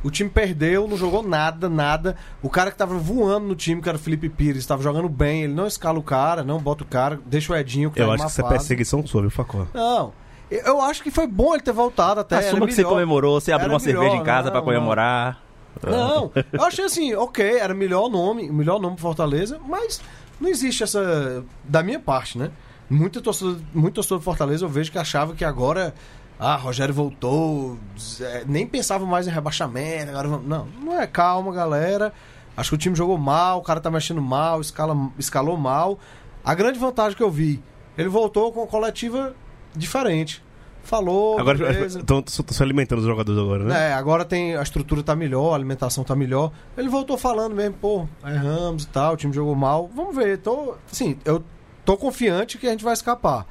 [0.03, 2.16] O time perdeu, não jogou nada, nada.
[2.41, 5.43] O cara que tava voando no time, que era o Felipe Pires, tava jogando bem.
[5.43, 8.14] Ele não escala o cara, não bota o cara, deixa o Edinho que Eu tá
[8.14, 9.66] acho que isso é perseguição sua, viu, Facó?
[9.74, 10.12] Não.
[10.51, 12.36] Eu- acho que foi bom ele ter voltado até.
[12.39, 14.62] Assuma que você comemorou, você abriu Era uma cerveja melhor, em casa não.
[14.62, 15.43] comemorar.
[15.86, 20.01] Não, eu achei assim, ok, era o melhor nome, o melhor nome pro Fortaleza, mas
[20.41, 21.45] não existe essa.
[21.64, 22.51] Da minha parte, né?
[22.91, 25.95] Muita torcida, muito torcedor do Fortaleza eu vejo que achava que agora.
[26.39, 30.11] Ah, Rogério voltou, Zé, nem pensava mais em rebaixamento.
[30.11, 30.47] Agora vamos...
[30.47, 32.12] Não, não é calma, galera.
[32.57, 35.99] Acho que o time jogou mal, o cara tá mexendo mal, escala, escalou mal.
[36.45, 37.62] A grande vantagem que eu vi,
[37.97, 39.34] ele voltou com uma coletiva
[39.74, 40.43] diferente.
[40.82, 43.91] Falou, Agora estão se alimentando os jogadores agora, né?
[43.91, 46.51] É, agora tem a estrutura tá melhor, a alimentação tá melhor.
[46.78, 49.91] Ele voltou falando mesmo, pô, erramos e tal, o time jogou mal.
[49.95, 51.45] Vamos ver, tô, assim, eu
[51.84, 53.47] tô confiante que a gente vai escapar.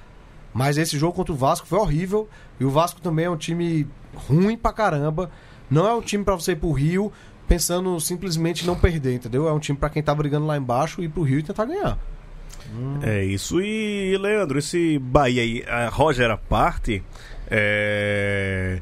[0.57, 2.27] Mas esse jogo contra o Vasco foi horrível.
[2.59, 5.29] E o Vasco também é um time ruim pra caramba.
[5.69, 7.13] Não é um time pra você ir pro Rio
[7.47, 9.47] pensando simplesmente não perder, entendeu?
[9.47, 11.99] É um time pra quem tá brigando lá embaixo ir pro Rio e tentar ganhar.
[13.03, 13.61] É isso.
[13.61, 17.03] E, Leandro, esse Bahia aí, a Roger à parte,
[17.51, 18.81] é...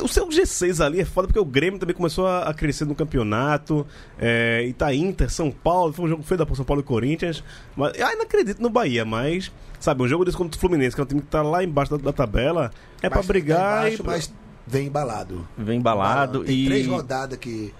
[0.00, 2.94] O seu G6 ali é foda porque o Grêmio também começou a, a crescer no
[2.94, 3.86] campeonato.
[4.18, 7.44] É, e tá Inter, São Paulo, foi um jogo feio da São Paulo e Corinthians.
[7.76, 11.00] Mas, eu ainda acredito no Bahia, mas, sabe, um jogo desse contra o Fluminense, que
[11.00, 12.70] é um time que tá lá embaixo da, da tabela,
[13.02, 13.58] é pra Mas brigar.
[13.58, 14.06] tá embaixo, e...
[14.06, 14.34] Mas
[14.66, 15.46] vem embalado.
[15.58, 16.64] Vem embalado Tem e.
[16.66, 17.72] três rodadas que.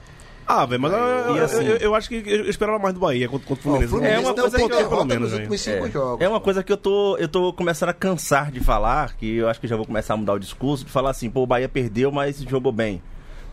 [0.46, 3.00] Ah, velho, mas eu, eu- E assim- eu- eu acho que eu esperava mais do
[3.00, 3.90] Bahia contra, contra o Fluminense.
[3.90, 5.30] Fluminense É uma coisa que eu- pelo menos,
[5.92, 6.20] jogos.
[6.22, 9.48] É uma coisa que eu tô, eu tô começando a cansar de falar, que eu
[9.48, 11.68] acho que já vou começar a mudar o discurso, de falar assim, pô, o Bahia
[11.68, 13.00] perdeu, mas jogou bem.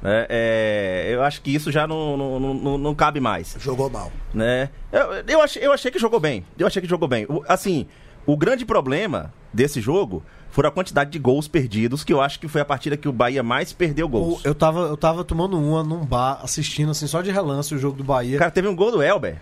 [0.01, 0.25] né?
[0.29, 3.55] É, eu acho que isso já não, não, não, não cabe mais.
[3.59, 4.09] Jogou mal.
[4.33, 4.69] né?
[4.93, 6.45] Eu, eu, achei, eu achei que jogou bem.
[6.57, 7.25] Eu achei que jogou bem.
[7.27, 7.85] O- assim,
[8.25, 10.23] o grande problema desse jogo
[10.59, 13.13] foi a quantidade de gols perdidos, que eu acho que foi a partida que o
[13.13, 14.43] Bahia mais perdeu gols.
[14.43, 17.95] Eu tava, eu tava tomando uma num bar, assistindo assim, só de relance o jogo
[17.95, 18.37] do Bahia.
[18.37, 19.37] Cara, teve um gol do Elber.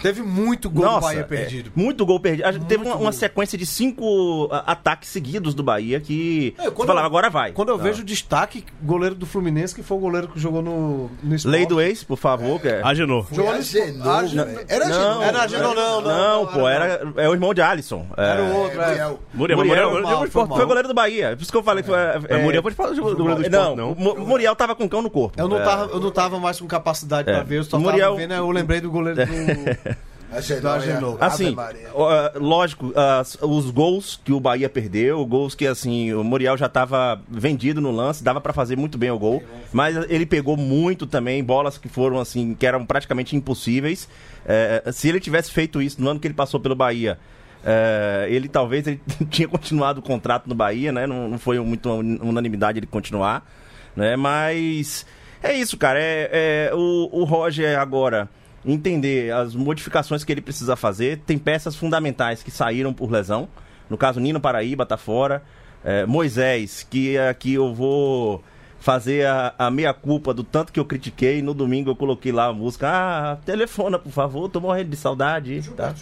[0.00, 1.70] Teve muito gol Nossa, do Bahia é, perdido.
[1.76, 2.50] muito gol perdido.
[2.52, 6.54] Gente teve uma, Muito uma sequência de cinco ah, ataques seguidos do Bahia que.
[6.58, 7.52] É, você quando falava, eu- agora vai.
[7.52, 7.78] Quando eu Ah.
[7.82, 11.36] vejo o destaque, goleiro do Fluminense, que foi o goleiro que jogou no, no.
[11.44, 12.58] Lei do ex, por favor.
[12.58, 13.24] que é- Agenou.
[13.24, 14.60] Foi Jogou no Agenor, Ah, velho.
[14.68, 15.22] Era Não, Agenor.
[15.22, 16.12] Era Agenor, não, não.
[16.44, 18.06] Não, pô, era, é o irmão de Alisson.
[18.16, 18.86] Era É, o outro, é.
[18.88, 19.18] Muriel.
[19.34, 20.58] Muriel, Muriel, Muriel, foi mal, foi, foi mal.
[20.62, 21.36] Foi goleiro do Bahia.
[21.36, 21.98] Por isso que eu falei que foi.
[22.30, 23.92] Mas Muriel pode falar do goleiro do Não, esporte, não.
[23.92, 25.40] o Mu- Muriel tava com cão no corpo.
[25.40, 25.64] Eu não, É.
[25.64, 27.34] tava, eu não tava mais com capacidade É.
[27.34, 29.32] pra ver, eu só Muriel- tava vendo, eu lembrei do goleiro do...
[30.32, 31.24] Agenor, é.
[31.26, 31.54] Assim,
[31.92, 36.64] ó, lógico, as- os gols que o Bahia perdeu, gols que assim, o Muriel já
[36.66, 41.06] estava vendido no lance, dava pra fazer muito bem o gol, mas ele pegou muito
[41.06, 44.08] também, bolas que foram assim, que eram praticamente impossíveis.
[44.46, 47.18] É, se ele tivesse feito isso no ano que ele passou pelo Bahia,
[47.64, 49.00] é, ele talvez ele
[49.30, 51.06] tinha continuado o contrato no Bahia, né?
[51.06, 53.46] Não, não foi muito uma unanimidade ele continuar,
[53.94, 54.16] né?
[54.16, 55.06] Mas
[55.42, 55.98] é isso, cara.
[56.00, 58.28] É, é, o, o Roger agora
[58.64, 61.18] entender as modificações que ele precisa fazer.
[61.26, 63.48] Tem peças fundamentais que saíram por lesão.
[63.90, 65.42] No caso, Nino Paraíba tá fora.
[65.84, 68.42] É, Moisés, que aqui eu vou
[68.78, 71.42] fazer a, a meia-culpa do tanto que eu critiquei.
[71.42, 72.88] No domingo eu coloquei lá a música.
[72.88, 75.62] Ah, telefona, por favor, tô morrendo de saudade.
[75.76, 75.94] Tá?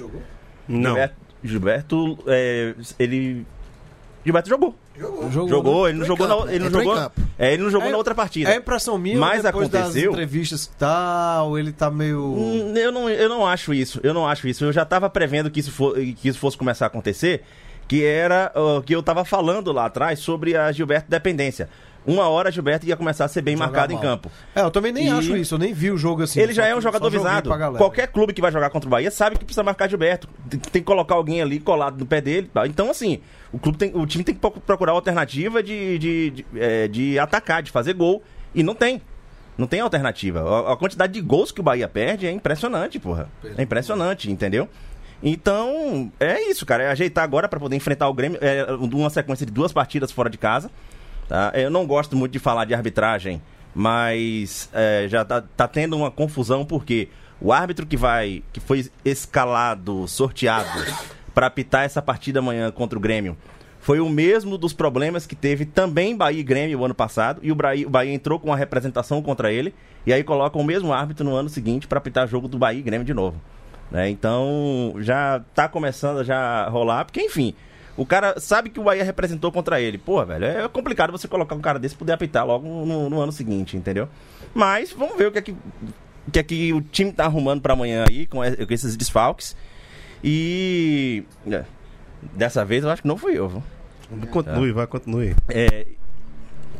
[0.69, 0.91] Não.
[0.91, 3.47] Gilberto, Gilberto é, ele.
[4.25, 4.75] Gilberto jogou.
[4.99, 5.91] Jogou, Jogou, né?
[5.91, 7.13] ele não jogou, na, ele não em jogou.
[7.39, 8.51] É, ele não jogou É- na outra partida.
[8.51, 12.23] É impressão minha, Mas depois das aconteceu- entrevistas tal, ele tá meio...
[12.23, 14.63] Hum, Eu não, eu não acho isso, eu não acho isso.
[14.63, 17.43] Eu já tava prevendo que isso, for, que isso fosse começar a acontecer,
[17.89, 21.71] que era o que eu tava falando lá atrás sobre a Gilberto dependência.
[22.07, 24.03] Uma hora Gilberto ia começar a ser bem Jogar marcado em mal.
[24.03, 24.31] campo.
[24.55, 26.41] É, eu também nem E- acho isso, eu nem vi o jogo assim.
[26.41, 27.51] Ele já é um jogador visado.
[27.77, 30.27] Qualquer clube que vai jogar contra o Bahia sabe que precisa marcar Gilberto.
[30.49, 32.51] Tem, tem que colocar alguém ali colado no pé dele.
[32.53, 32.67] tá?
[32.67, 33.21] Então, assim,
[33.53, 37.19] o, clube tem, o time tem que pro- procurar alternativa de, de, de, é, de
[37.19, 38.23] atacar, de fazer gol.
[38.55, 39.03] E não tem.
[39.59, 40.41] Não tem alternativa.
[40.41, 43.29] A, a quantidade de gols que o Bahia perde é impressionante, porra.
[43.59, 44.67] É impressionante, entendeu?
[45.23, 46.85] Então, é isso, cara.
[46.85, 48.39] É ajeitar agora pra poder enfrentar o Grêmio.
[48.41, 50.71] É uma sequência de duas partidas fora de casa.
[51.31, 51.53] Tá?
[51.55, 53.41] Eu não gosto muito de falar de arbitragem,
[53.73, 57.09] mas é, já tá, tá tendo uma confusão porque
[57.41, 60.69] o árbitro que vai, que foi escalado, sorteado
[61.33, 63.39] para apitar essa partida amanhã contra o Grêmio,
[63.79, 67.53] foi o mesmo dos problemas que teve também Bahia e Grêmio o ano passado e
[67.53, 69.73] o Bahia, o Bahia entrou com uma representação contra ele
[70.05, 72.83] e aí colocam o mesmo árbitro no ano seguinte para apitar jogo do Bahia e
[72.83, 73.41] Grêmio de novo.
[73.89, 74.11] né?
[74.11, 77.55] Então já tá começando a já rolar, porque enfim,
[77.97, 79.99] o cara sabe que o Bahia representou contra ele.
[79.99, 83.21] Pô, velho, é complicado você colocar um cara desse e poder apitar logo no, no
[83.21, 84.09] ano seguinte, entendeu?
[84.55, 87.61] Mas vamos ver o que é que, o que, é que o time tá arrumando
[87.61, 89.57] pra amanhã aí, com, esses desfalques.
[90.23, 91.25] E.
[91.51, 91.65] é,
[92.35, 93.63] dessa vez eu acho que não fui eu, viu?
[94.31, 95.35] Continue, vai, continue.
[95.49, 95.87] É,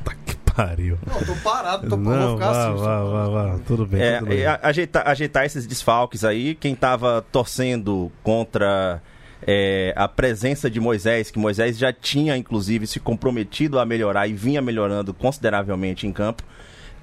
[0.05, 0.99] Tá que pariu.
[1.07, 2.83] Não, tô parado, tô, vou Não, ficar vá, assim.
[2.83, 3.59] vá, vá, vá.
[3.67, 4.41] Tudo bem, É, continue.
[4.43, 6.55] é, a- ajeitar, ajeitar esses desfalques aí.
[6.55, 9.01] Quem tava torcendo contra
[9.47, 14.33] é, a presença de Moisés, que Moisés já tinha, inclusive, se comprometido a melhorar e
[14.33, 16.43] vinha melhorando consideravelmente em campo.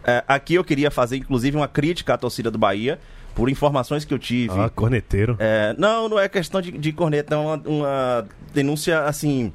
[0.04, 3.00] É, aqui eu queria fazer, inclusive, uma crítica à torcida do Bahia,
[3.36, 4.60] por informações que eu tive.
[4.60, 5.36] Ah, corneteiro.
[5.40, 9.52] É, não, não é questão de, de corneta, é uma, uma denúncia, assim,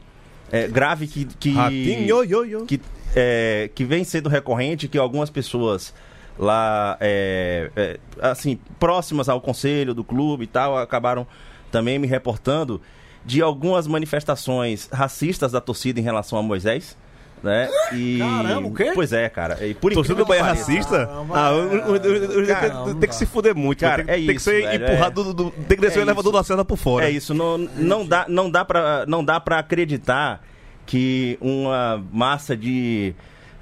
[0.51, 1.25] é, grave que...
[1.25, 2.67] que Ratinho, yo, yo.
[2.67, 2.81] que,
[3.15, 5.95] é, que vem sendo recorrente, que algumas pessoas
[6.39, 11.27] lá, é, é, assim, próximas ao conselho do clube e tal, acabaram
[11.73, 12.81] também me reportando
[13.25, 16.97] de algumas manifestações racistas da torcida em relação a Moisés.
[17.43, 17.69] né?
[17.93, 18.19] E...
[18.21, 18.93] Caramba, o quê?
[18.95, 19.67] Pois é, cara.
[19.67, 21.09] E por Torcida do Bahia racista?
[21.33, 22.95] Ah, o- o- o- o- Caramba.
[22.95, 23.81] tem que se fuder muito.
[23.81, 25.25] Cara, tem, é tem que ser velho, empurrado, é.
[25.25, 27.05] do, do- tem que descer É o elevador da cena por fora.
[27.07, 30.41] É isso, não, não, dá, não, dá pra, não dá pra acreditar
[30.87, 33.13] que uma massa de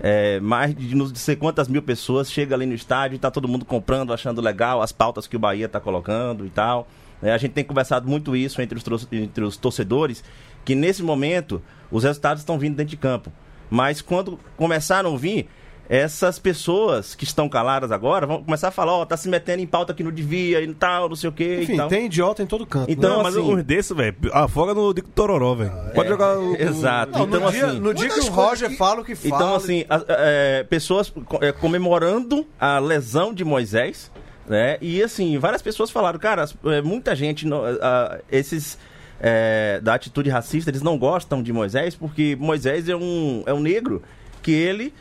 [0.02, 3.46] é, mais de não sei quantas mil pessoas chega ali no estádio e tá todo
[3.48, 6.86] mundo comprando, achando legal as pautas que o Bahia tá colocando e tal.
[7.22, 10.24] É, a gente tem conversado muito isso entre os, entre os torcedores,
[10.64, 13.30] que nesse momento os resultados estão vindo dentro de campo.
[13.68, 15.48] Mas quando começaram a vir,
[15.88, 19.66] essas pessoas que estão caladas agora vão começar a falar, ó, tá se metendo em
[19.66, 21.60] pauta que não devia e tal, não sei o quê.
[21.62, 21.88] Enfim, e tal.
[21.88, 22.90] tem idiota em todo canto.
[22.90, 25.72] Então, não, mas assim- uns desses, velho, afoga no Dico Tororó, velho.
[25.94, 26.54] Pode É, jogar o.
[26.54, 27.18] Exato.
[27.18, 29.34] Não, então, no dia, assim, no dia que o Roger que- fala o que fala.
[29.34, 34.12] Então, assim, a- é, pessoas é, comemorando a lesão de Moisés,
[34.50, 34.76] né?
[34.82, 38.76] E, assim, várias pessoas falaram, cara, é, muita gente, no- a- esses
[39.22, 43.60] é, da atitude racista, eles não gostam de Moisés porque Moisés é um, é um
[43.60, 44.02] negro
[44.42, 44.92] que ele,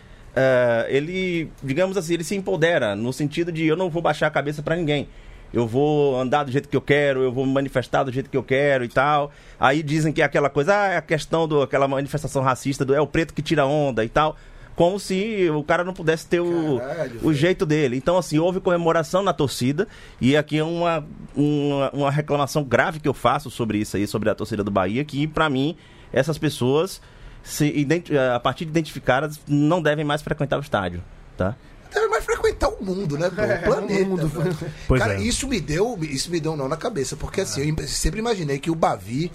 [0.89, 4.61] ele, digamos assim, ele se empodera no sentido de eu não vou baixar a cabeça
[4.61, 5.07] pra ninguém.
[5.51, 8.37] Eu vou andar do jeito que eu quero, eu vou me manifestar do jeito que
[8.37, 9.31] eu quero e tal.
[9.59, 12.93] Aí dizem que é aquela coisa, ah, é a questão do aquela manifestação racista do
[12.93, 14.37] é o preto que tira onda e tal.
[14.79, 17.97] Como se o cara não pudesse ter o, Caralho, o jeito dele.
[17.97, 19.85] Então, assim, houve comemoração na torcida.
[20.21, 21.05] E aqui é uma,
[21.35, 25.03] uma, uma reclamação grave que eu faço sobre isso aí, sobre a torcida do Bahia,
[25.03, 25.75] que pra mim,
[26.13, 27.01] essas pessoas,
[27.43, 27.85] se
[28.33, 31.03] a partir de identificadas, não devem mais frequentar o estádio.
[31.35, 31.57] Tá?
[31.93, 33.41] Deve mais frequentar o mundo, né, pô?
[33.41, 34.27] O planeta.
[34.27, 34.57] velho.
[34.87, 35.21] Pois Cara, é.
[35.21, 38.59] isso me deu, isso me deu um nó na cabeça, porque assim, eu sempre imaginei
[38.59, 39.29] que o Bavi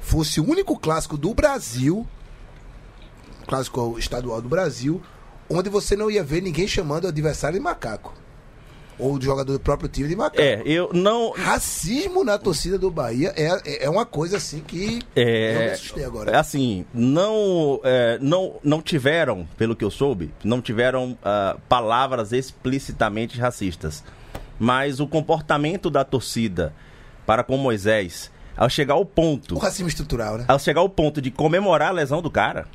[0.00, 2.06] fosse o único clássico do Brasil,
[3.48, 5.00] clássico estadual do Brasil,
[5.48, 8.14] onde você não ia ver ninguém chamando o adversário de macaco.
[8.98, 10.42] Ou o jogador do próprio time de macaco.
[10.42, 11.30] É, eu não.
[11.30, 15.70] Racismo na torcida do Bahia é, é- é uma coisa assim que É, eu me
[15.70, 16.38] assustei agora.
[16.38, 23.38] Assim, não, é, não, não tiveram, pelo que eu soube, não tiveram ah, palavras explicitamente
[23.38, 24.02] racistas.
[24.58, 26.74] Mas o comportamento da torcida
[27.24, 29.54] para com Moisés, ao chegar ao ponto.
[29.54, 30.44] O racismo estrutural, né?
[30.48, 32.66] Ao chegar ao ponto de comemorar a lesão do cara,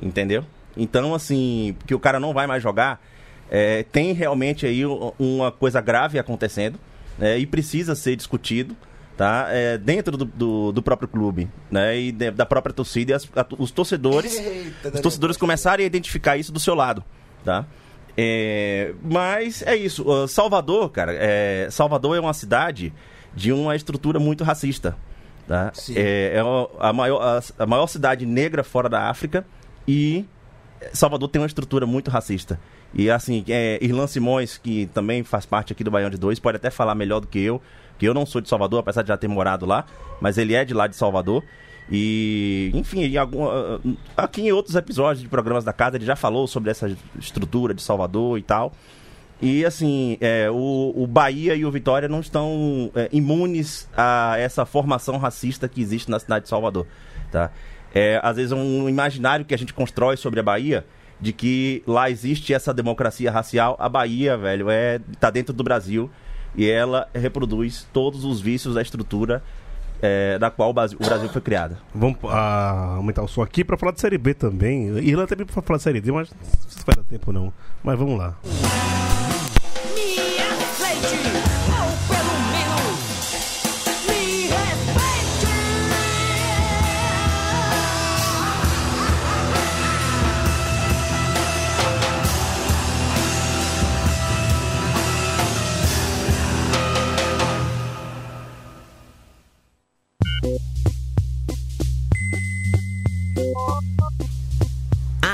[0.00, 0.44] entendeu?
[0.76, 3.02] Então, assim, que o cara não vai mais jogar,
[3.50, 4.82] é, tem realmente aí
[5.18, 6.78] uma coisa grave acontecendo
[7.18, 8.76] né, e precisa ser discutido.
[9.16, 9.48] Tá?
[9.50, 11.98] É, dentro do, do, do próprio clube né?
[11.98, 15.86] e de- da própria torcida e as- a- os torcedores Eita, os torcedores começarem a
[15.88, 17.02] identificar isso do seu lado,
[17.44, 17.66] tá?
[18.16, 20.04] É, mas é isso.
[20.28, 22.92] Salvador, cara, é, Salvador é uma cidade
[23.34, 24.96] de uma estrutura muito racista,
[25.48, 25.72] tá?
[25.96, 26.40] É, é
[26.78, 29.44] a, maior, a, a maior cidade negra fora da África
[29.88, 30.26] e
[30.92, 32.60] Salvador tem uma estrutura muito racista.
[32.92, 36.56] E assim, é, Irlan Simões, que também faz parte aqui do Baião de Dois, pode
[36.56, 37.60] até falar melhor do que eu,
[37.98, 39.86] que eu não sou de Salvador, apesar de já ter morado lá,
[40.20, 41.42] mas ele é de lá de Salvador.
[41.90, 43.80] E, enfim, em algum, ah,
[44.16, 47.80] aqui em outros episódios de programas da casa, ele já falou sobre essa estrutura de
[47.80, 48.72] Salvador e tal.
[49.40, 54.66] E assim, é, o, o Bahia e o Vitória não estão é, imunes a essa
[54.66, 56.86] formação racista que existe na cidade de Salvador.
[57.30, 57.50] Tá?
[57.98, 60.86] É, às vezes é um imaginário que a gente constrói sobre a Bahia
[61.20, 63.76] de que lá existe essa democracia racial.
[63.76, 66.08] A Bahia, velho, é tá dentro do Brasil
[66.54, 69.42] e ela reproduz todos os vícios da estrutura
[70.00, 71.76] é, da qual o Brasil, o Brasil foi criado.
[71.92, 74.96] Vamos ah, aumentar o som aqui pra falar de Série B também.
[74.98, 77.52] Irlanda também pra falar de Série D, mas não vai dar tempo não.
[77.82, 78.36] Mas vamos lá.
[79.92, 81.47] Me aceite,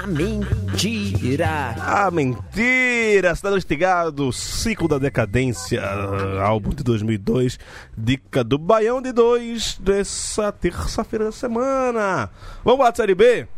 [0.04, 1.74] A mentira.
[1.80, 3.34] Ah, mentira!
[3.34, 5.82] Cidade Estigado, Ciclo da Decadência,
[6.42, 7.58] álbum de 2002,
[7.96, 12.28] dica do Baião de 2, dessa terça-feira da semana.
[12.62, 13.48] Vamos lá de Série B?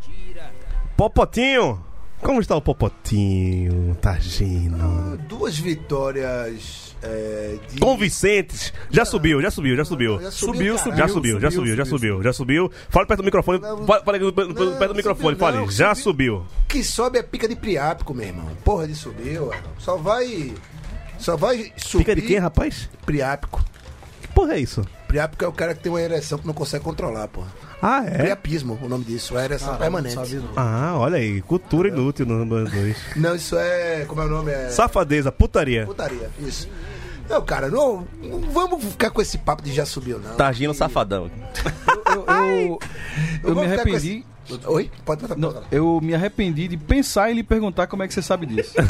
[0.95, 1.83] Popotinho!
[2.21, 5.17] Como está o Popotinho, Tagino?
[5.27, 7.79] Duas vitórias é, de...
[7.79, 8.73] Convincentes!
[8.89, 10.21] Já subiu, já subiu, já subiu.
[10.21, 10.97] Já subiu, caralho.
[10.97, 12.71] Já subiu, já subiu, já subiu, já subiu.
[12.89, 15.57] Fala perto do microfone, fala, perto do microfone, subiu fale.
[15.57, 16.37] não, Já subiu.
[16.39, 16.45] subiu.
[16.67, 18.47] que sobe é pica de priápico, meu irmão.
[18.63, 19.57] Porra de subir, ué.
[19.79, 20.53] Só vai.
[21.17, 22.03] Só vai subir.
[22.03, 22.89] Fica de quem, rapaz?
[23.05, 23.63] Priápico.
[24.21, 24.83] Que porra é isso?
[25.07, 27.47] Priápico é o cara que tem uma ereção que não consegue controlar, porra.
[27.81, 28.17] Ah, é?
[28.23, 29.37] Priapismo, o nome disso.
[29.37, 30.17] É ereção permanente.
[30.55, 32.97] Ah, olha aí, cultura inútil no Band 2.
[33.15, 34.03] Não, isso é.
[34.05, 34.51] Como é o nome?
[34.51, 34.69] É.
[34.69, 35.85] Safadeza, putaria.
[35.85, 36.67] Putaria, isso.
[37.29, 40.35] Não, cara, não, não vamos ficar com esse papo de já subiu, não.
[40.35, 41.29] Targino safadão.
[42.05, 42.79] Eu, eu,
[43.43, 44.25] eu vou me arrependi
[44.65, 44.89] Oi?
[45.03, 48.21] Pode botar Não, eu me arrependi de pensar em lhe perguntar como é que você
[48.21, 48.75] sabe disso.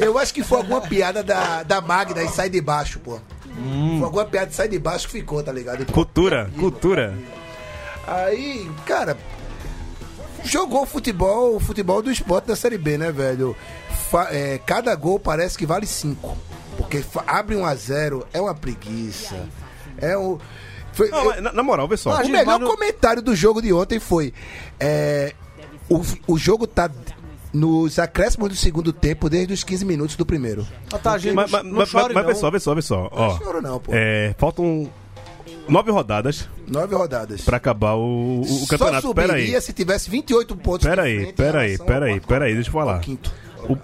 [0.00, 3.20] Eu acho que foi alguma piada da, da Magda e sai de baixo, pô.
[3.58, 3.96] Hum.
[3.98, 5.84] Foi alguma piada de sai de baixo que ficou, tá ligado?
[5.92, 7.14] Cultura, cultura.
[8.06, 9.16] Aí, cara,
[10.44, 13.54] jogou futebol, o futebol do esporte da Série B, né, velho?
[14.30, 16.36] É, cada gol parece que vale cinco.
[16.76, 19.34] Porque abre 1 a 0 é uma preguiça.
[19.98, 20.38] É o.
[20.92, 22.20] Foi, Não, mas na, na moral, vê só.
[22.22, 24.32] o melhor comentário do jogo de ontem foi:
[24.78, 25.34] é,
[25.88, 26.90] o, o jogo tá
[27.52, 30.66] nos acréscimos do segundo tempo desde os 15 minutos do primeiro.
[30.92, 32.32] Ah, tá, gente, Mas, não, mas, não mas, chore, mas não.
[32.32, 33.08] vê só, vê só, vê só.
[33.10, 33.92] Ó, choro não, pô.
[33.94, 34.90] é, faltam
[35.68, 37.40] nove rodadas Nove rodadas.
[37.42, 39.06] pra acabar o, o, o campeonato.
[39.06, 39.62] Só Pera subiria aí.
[39.62, 40.86] se tivesse 28 pontos.
[40.86, 43.00] Pera aí, frente em pera aí, pera aí, pera aí, deixa eu falar.
[43.00, 43.32] quinto.
[43.68, 43.78] O-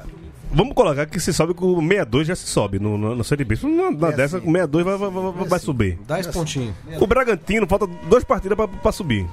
[0.52, 3.44] vamos colocar que se sobe com o 62 já se sobe no, no, no Série
[3.44, 3.56] B.
[3.62, 4.46] Na, na É dessa, assim.
[4.46, 5.98] com 62 vai, vai, vai, vai subir.
[6.06, 6.74] 10 pontinhos.
[7.00, 9.26] O Bragantino falta duas partidas pra, pra subir.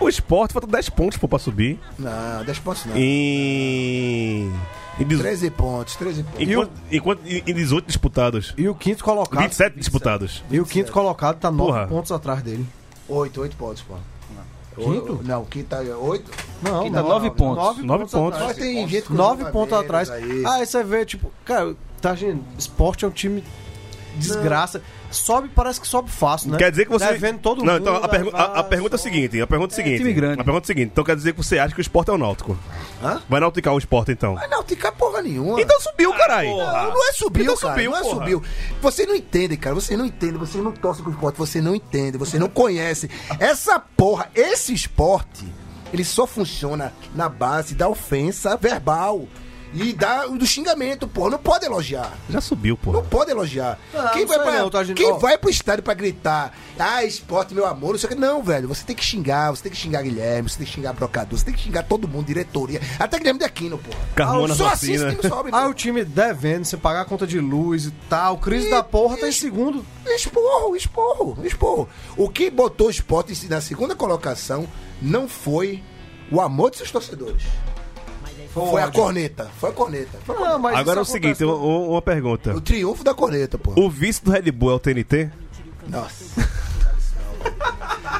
[0.00, 1.78] O Sport falta 10 pontos pô, pra subir.
[1.98, 2.96] Não, 10 pontos não.
[2.96, 4.50] Em.
[4.98, 6.40] Em, dezo- 13 pontos, 13 pontos.
[6.40, 8.54] enquanto, enquanto, em em 18 disputados.
[8.56, 9.40] E o quinto colocado.
[9.42, 10.44] 27 disputados.
[10.50, 11.86] E o quinto colocado tá 9 Porra.
[11.86, 12.64] pontos atrás dele.
[13.08, 13.94] 8, 8 pontos, pô.
[14.76, 15.20] Quinto?
[15.22, 16.30] Não, quinto tá 8.
[16.62, 17.64] Não, Quinto é nove pontos.
[17.64, 18.12] 9 Nove pontos.
[18.12, 18.38] pontos.
[18.40, 18.56] atrás.
[18.56, 20.10] Mas tem gente com 9 nove pontos atrás.
[20.10, 20.44] aí.
[20.46, 23.44] Aí você vê, tipo, cara, tá gente, esporte é um time
[24.16, 24.82] desgraça.
[25.10, 26.58] Sobe, parece que sobe fácil, né?
[26.58, 27.06] Quer dizer que você.
[27.06, 27.82] Devendo todo não, mundo.
[27.82, 29.98] então a, pergu- a- a vai, pergunta é a seguinte: a pergunta é a seguinte.
[29.98, 30.40] time grande.
[30.40, 32.12] A pergunta é a seguinte: então quer dizer que você acha que o esporte é
[32.14, 32.58] o náutico?
[33.02, 33.22] Hã?
[33.28, 34.36] Vai nauticar o esporte então?
[34.50, 35.60] Não, tem cá porra nenhuma.
[35.60, 36.48] Então subiu, caralho!
[36.50, 37.74] Não, não é subiu, Então cara.
[37.74, 38.14] subiu, não é porra.
[38.18, 38.42] subiu.
[38.82, 39.74] Você não entende, cara.
[39.74, 40.36] Você não entende.
[40.38, 41.36] Você não torce com o esporte.
[41.38, 42.18] Você não entende.
[42.18, 43.08] Você não conhece.
[43.38, 45.44] Essa porra, esse esporte,
[45.92, 49.28] ele só funciona na base da ofensa verbal.
[49.74, 51.28] E da, do xingamento, pô.
[51.28, 52.12] Não pode elogiar.
[52.30, 52.92] Já subiu, pô.
[52.92, 53.78] Não pode elogiar.
[53.94, 54.96] Ah, quem vai, pra, não, tá, gente?
[54.96, 55.18] quem Ó.
[55.18, 58.18] vai pro estádio pra gritar, ah, esporte, meu amor, não sei o que.
[58.18, 60.92] Não, velho, você tem que xingar, você tem que xingar Guilherme, você tem que xingar
[60.92, 62.80] Brocador, você tem que xingar todo mundo, diretoria.
[62.98, 63.90] Até Guilherme de Aquino, pô.
[64.14, 65.50] Carmona Só assim time sobe.
[65.52, 68.38] Aí o time devendo, você pagar a conta de luz e tal.
[68.38, 69.84] Crise E- da porra tá em e- segundo.
[70.06, 71.88] Esporro, esporro, esporro.
[72.16, 74.68] O que botou o esporte na segunda colocação
[75.02, 75.82] não foi
[76.30, 77.42] o amor de seus torcedores.
[78.54, 79.50] Foi a corneta.
[79.58, 80.18] Foi a corneta.
[80.24, 80.52] Foi a corneta.
[80.54, 82.54] Não, mas Agora é o seguinte: acontece uma, uma pergunta.
[82.54, 83.74] O triunfo da corneta, pô.
[83.76, 85.30] O vice do Red Bull é o TNT?
[85.88, 86.48] Nossa.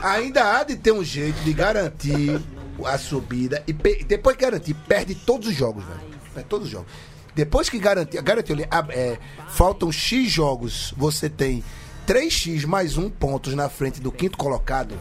[0.02, 2.40] Ainda há de ter um jeito de garantir
[2.84, 6.00] a subida e pe- depois que garantir, perde todos os jogos, velho.
[6.34, 6.88] Perde todos os jogos.
[7.34, 8.56] Depois que garantir, garantiu,
[8.90, 9.18] é,
[9.48, 11.64] faltam X jogos, você tem
[12.06, 14.94] 3x mais um pontos na frente do quinto colocado.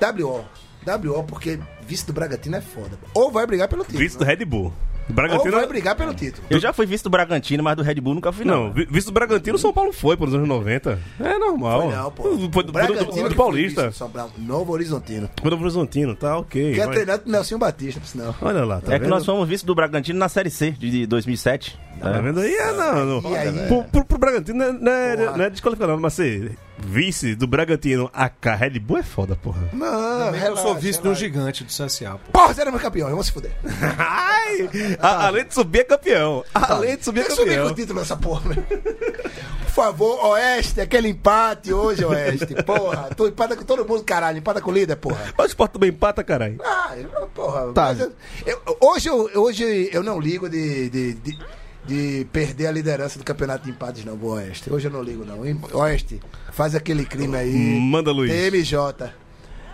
[0.00, 0.44] WO.
[0.86, 2.98] WO, porque vice do Bragantino é foda.
[3.14, 3.98] Ou vai brigar pelo título.
[4.00, 4.72] Vice do Red Bull.
[5.08, 5.50] Ou Bragantino.
[5.56, 6.46] vai brigar pelo título.
[6.48, 8.66] Eu já fui visto do Bragantino, mas do Red Bull nunca fui, não.
[8.68, 11.00] Não, vi- vice do Bragantino, São Paulo foi, pô, nos anos 90.
[11.18, 11.82] É normal.
[11.82, 12.22] Foi não, pô.
[12.22, 13.86] Foi do, do- Bragantino do- Paulista.
[13.88, 15.28] vice São Paulo, Novo Horizontino.
[15.42, 16.74] Foi do Horizontino, tá ok.
[16.74, 16.94] Que é vai.
[16.94, 18.36] treinado por Nelson Batista, por sinal.
[18.40, 19.02] Olha lá, tá é vendo?
[19.02, 21.76] que nós fomos visto do Bragantino na Série C de 2007.
[22.00, 22.54] Tá vendo aí?
[22.54, 23.30] É, não, não.
[23.32, 23.66] E aí?
[23.66, 27.34] Pro, pro, pro Bragantino não é, não é, não é desqualificado, não, mas ser vice
[27.34, 29.68] do Bragantino AK Red Bull é foda, porra.
[29.72, 29.86] Não,
[30.26, 32.32] Também eu sou relaxa, vice de um gigante do CSA, pô.
[32.32, 33.52] Porra, você era meu campeão, vamos se fuder.
[33.98, 34.68] Ai!
[34.98, 36.44] a- além de subir é campeão.
[36.54, 37.66] Além de subir é Eu subi com campeão.
[37.66, 38.62] o título nessa porra, meu.
[38.62, 42.54] Por favor, Oeste, aquele empate hoje, Oeste.
[42.64, 44.38] Porra, tu empata com todo mundo, caralho.
[44.38, 45.32] Empata com o líder, porra.
[45.38, 46.58] Mas o Sport também empata, caralho.
[46.64, 47.72] Ah, eu- porra.
[47.72, 47.92] Tá.
[47.92, 48.12] eu-
[48.44, 51.38] eu- hoje, eu, hoje eu não ligo de, de, de,
[51.86, 54.72] de perder a liderança do campeonato de empates, não, pro Oeste.
[54.72, 55.44] Hoje eu não ligo, não.
[55.46, 56.20] Em- Oeste,
[56.52, 57.80] faz aquele crime aí.
[57.80, 58.30] Manda, Luiz.
[58.32, 59.10] TMJ.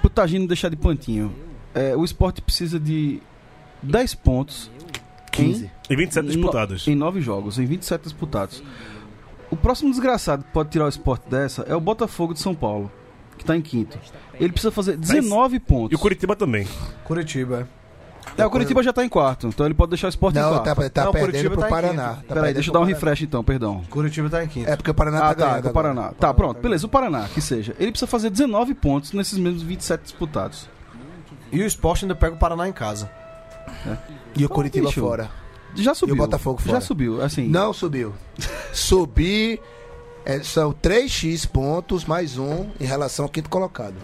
[0.00, 1.34] Pro Tagino deixar de pontinho.
[1.74, 3.20] É, o esporte precisa de
[3.82, 4.70] 10 pontos.
[5.32, 5.70] 15.
[5.90, 6.88] E 27 disputados.
[6.88, 8.62] Em 9 jogos, em 27 disputados.
[9.50, 12.90] O próximo desgraçado que pode tirar o esporte dessa é o Botafogo de São Paulo,
[13.36, 13.98] que tá em quinto.
[14.40, 15.92] Ele precisa fazer 19 pontos.
[15.92, 16.66] E o Curitiba também.
[17.04, 17.68] Curitiba,
[18.36, 20.48] É, o Curitiba já tá em quarto, então ele pode deixar o esporte em Não,
[20.60, 20.64] quarto.
[20.64, 22.14] tá, tá Não, perdendo Curitiba pro tá em Paraná.
[22.28, 23.82] Tá Peraí, deixa eu dar um refresh então, perdão.
[23.84, 23.90] é.
[23.90, 24.68] Curitiba tá em quinto.
[24.70, 25.62] É porque o Paraná Ah, tá tá, ganhando.
[25.62, 25.94] com o agora.
[25.94, 26.12] Paraná.
[26.18, 26.84] Tá, pronto, beleza.
[26.86, 27.74] O Paraná, que seja.
[27.78, 30.68] Ele precisa fazer 19 pontos nesses mesmos 27 disputados.
[31.52, 33.08] E o esporte ainda pega o Paraná em casa.
[34.36, 35.00] E o Curitiba bicho.
[35.00, 35.30] fora.
[35.74, 36.16] Já subiu.
[36.16, 36.72] Botafogo fora.
[36.72, 37.48] Já subiu, assim.
[37.48, 38.12] Não subiu.
[38.72, 39.60] Subir
[40.24, 43.94] é, são 3x pontos mais um em relação ao quinto colocado.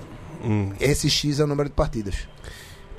[0.44, 0.72] Hum.
[0.80, 2.28] Esse X é o número de partidas.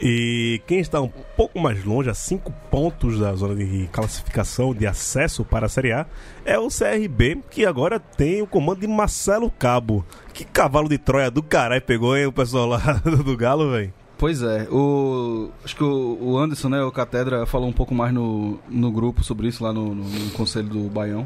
[0.06, 4.86] E quem está um pouco mais longe, a 5 pontos da zona de classificação, de
[4.86, 6.06] acesso para a Série A,
[6.44, 10.06] é o CRB, que agora tem o comando de Marcelo Cabo.
[10.34, 12.80] Que cavalo de Troia do caralho pegou, hein, o pessoal lá
[13.24, 13.94] do Galo, velho.
[14.18, 18.14] Pois é, o, acho que o, o Anderson, né, o Catedra, falou um pouco mais
[18.14, 21.26] no, no grupo sobre isso, lá no, no- no Conselho do Baião.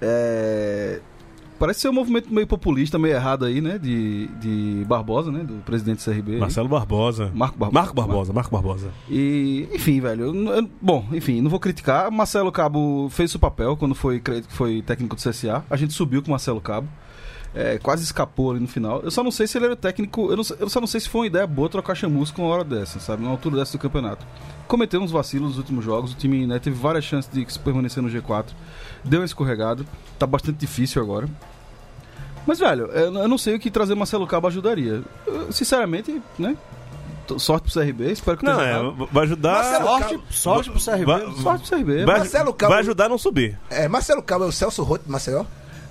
[0.00, 1.00] É,
[1.58, 3.78] parece ser um movimento meio populista, meio errado aí, né?
[3.78, 5.40] De, de Barbosa, né?
[5.44, 6.32] Do presidente do CRB.
[6.34, 6.38] aí.
[6.40, 7.30] Marcelo Barbosa.
[7.34, 7.74] Marco Barbosa.
[7.80, 8.88] Marco Barbosa, Marco Barbosa.
[9.08, 10.24] E, enfim, velho.
[10.26, 12.10] eu- eu- bom, enfim, não vou criticar.
[12.10, 15.64] Marcelo Cabo fez seu papel quando foi, foi técnico do CSA.
[15.68, 16.88] A gente subiu com o Marcelo Cabo.
[17.54, 19.00] É, quase escapou ali no final.
[19.02, 20.30] Eu só não sei se ele era o técnico.
[20.30, 22.62] Eu, não eu só não sei se foi uma ideia boa trocar chamusco uma hora
[22.62, 23.22] dessa, sabe?
[23.24, 24.24] Na altura dessa do campeonato.
[24.66, 26.12] Cometeu uns vacilos nos últimos jogos.
[26.12, 28.46] O time né, teve várias chances de permanecer no G4.
[29.02, 29.84] Deu uma escorregada.
[30.18, 31.26] Tá bastante difícil agora.
[32.46, 35.02] Mas, velho, eu, eu não sei o que trazer Marcelo Cabo ajudaria.
[35.26, 36.56] Eu, sinceramente, né?
[37.38, 38.78] Sorte pro CRB, espero que Não, é,
[39.12, 39.52] vai ajudar.
[39.52, 41.04] Marcelo Sorte, Cabo- sorte pro CRB.
[41.04, 42.04] Vai, Sorte pro CRB.
[42.06, 43.58] vai, Marcelo Cabo- vai ajudar a não subir.
[43.68, 45.44] É, Marcelo Cabo é o Celso Roto de Maceió?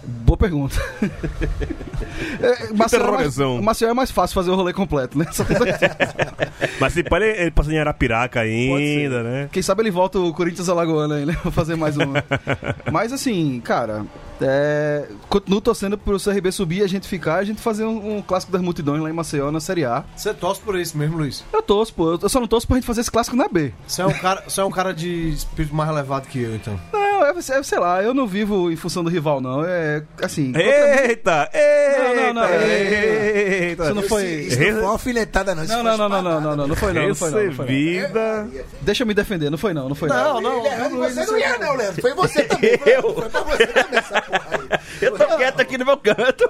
[0.08, 0.76] Boa pergunta.
[2.42, 3.38] é, Marcelo, é mais.
[3.38, 5.26] Marcelo é mais fácil fazer o rolê completo, né?
[6.80, 9.50] Mas se pá, ele, ele passa em Arapiraca ainda, né?
[9.52, 11.38] Quem sabe ele volta o Corinthians Alagoano aí, né?
[11.44, 12.24] Vou fazer mais uma.
[12.90, 14.06] Mas assim, cara,
[14.42, 18.52] é, continuo torcendo pro CRB subir, a gente ficar, a gente fazer um, um clássico
[18.52, 20.06] das multidões lá em Maceió, na Série A.
[20.16, 21.44] Você torce por isso mesmo, Luiz?
[21.52, 22.14] Eu torço, pô.
[22.14, 23.74] Eu só não torço pra gente fazer esse clássico na B.
[23.86, 26.80] Você é um cara, você é um cara de espírito mais elevado que eu, então.
[27.18, 29.66] Não, é, é, sei lá, eu não vivo em função do rival, não.
[29.66, 30.54] É assim.
[30.56, 31.50] Eita!
[31.52, 32.04] Eita!
[32.04, 33.84] Não, não, não, Eita!
[33.86, 34.26] Isso não foi.
[34.26, 35.66] Isso não foi uma alfinetada, não.
[35.66, 37.44] Não, não, não, não, não, não, não, não foi não, não foi não.
[37.44, 37.74] Não foi não.
[37.74, 38.48] Recebida.
[38.82, 40.42] Deixa eu me defender, não foi não, não foi não.
[40.42, 40.64] Não, não.
[40.64, 42.02] Leandro, você não ia, não, Leandro.
[42.02, 42.80] Foi você também.
[42.86, 43.14] Leandro.
[43.14, 44.80] Foi pra você também essa porra aí.
[45.02, 46.50] Eu tô quieto aqui no meu canto.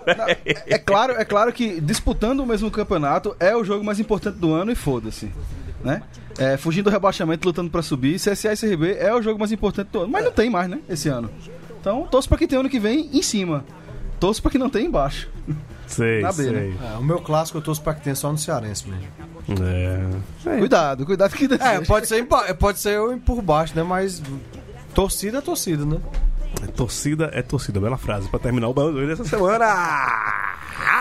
[0.65, 4.53] É claro, é claro que disputando o mesmo campeonato é o jogo mais importante do
[4.53, 5.32] ano e foda-se.
[5.84, 6.02] Né?
[6.38, 9.90] É, fugindo do rebaixamento, lutando pra subir, CSA e CRB é o jogo mais importante
[9.92, 10.12] do ano.
[10.12, 10.80] Mas não tem mais, né?
[10.90, 11.30] Esse ano.
[11.80, 13.64] Então, torço pra quem tem ano que vem em cima.
[14.20, 15.30] Torço pra quem não tem embaixo.
[15.88, 16.60] Sei, Na beira.
[16.60, 16.76] sei.
[16.84, 19.08] É, o meu clássico eu torço pra que tenha só no Cearense mesmo.
[19.64, 20.58] É.
[20.60, 22.28] Cuidado, cuidado que É, pode ser,
[22.60, 23.84] pode ser eu por baixo, né?
[23.84, 24.22] Mas
[24.94, 26.02] torcida é torcida, né?
[26.76, 27.80] Torcida é torcida.
[27.80, 29.66] Bela frase pra terminar o baú dessa semana.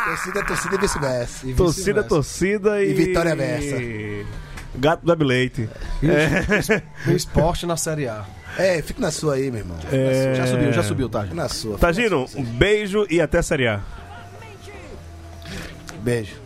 [0.05, 1.47] Torcida, torcida e vice-versa.
[1.57, 2.09] Torcida, vice-versa.
[2.09, 2.91] torcida e.
[2.91, 3.77] E vitória versa.
[4.79, 5.68] Gato bebe leite.
[6.03, 8.24] E o esporte na Série A.
[8.59, 9.77] É, fica na sua aí, meu irmão.
[9.93, 10.35] É...
[10.35, 11.22] Já subiu, já subiu, tá?
[11.22, 11.79] Fica na sua.
[11.79, 13.81] Tagino, um beijo e até a Série A.
[16.03, 16.37] Beijo.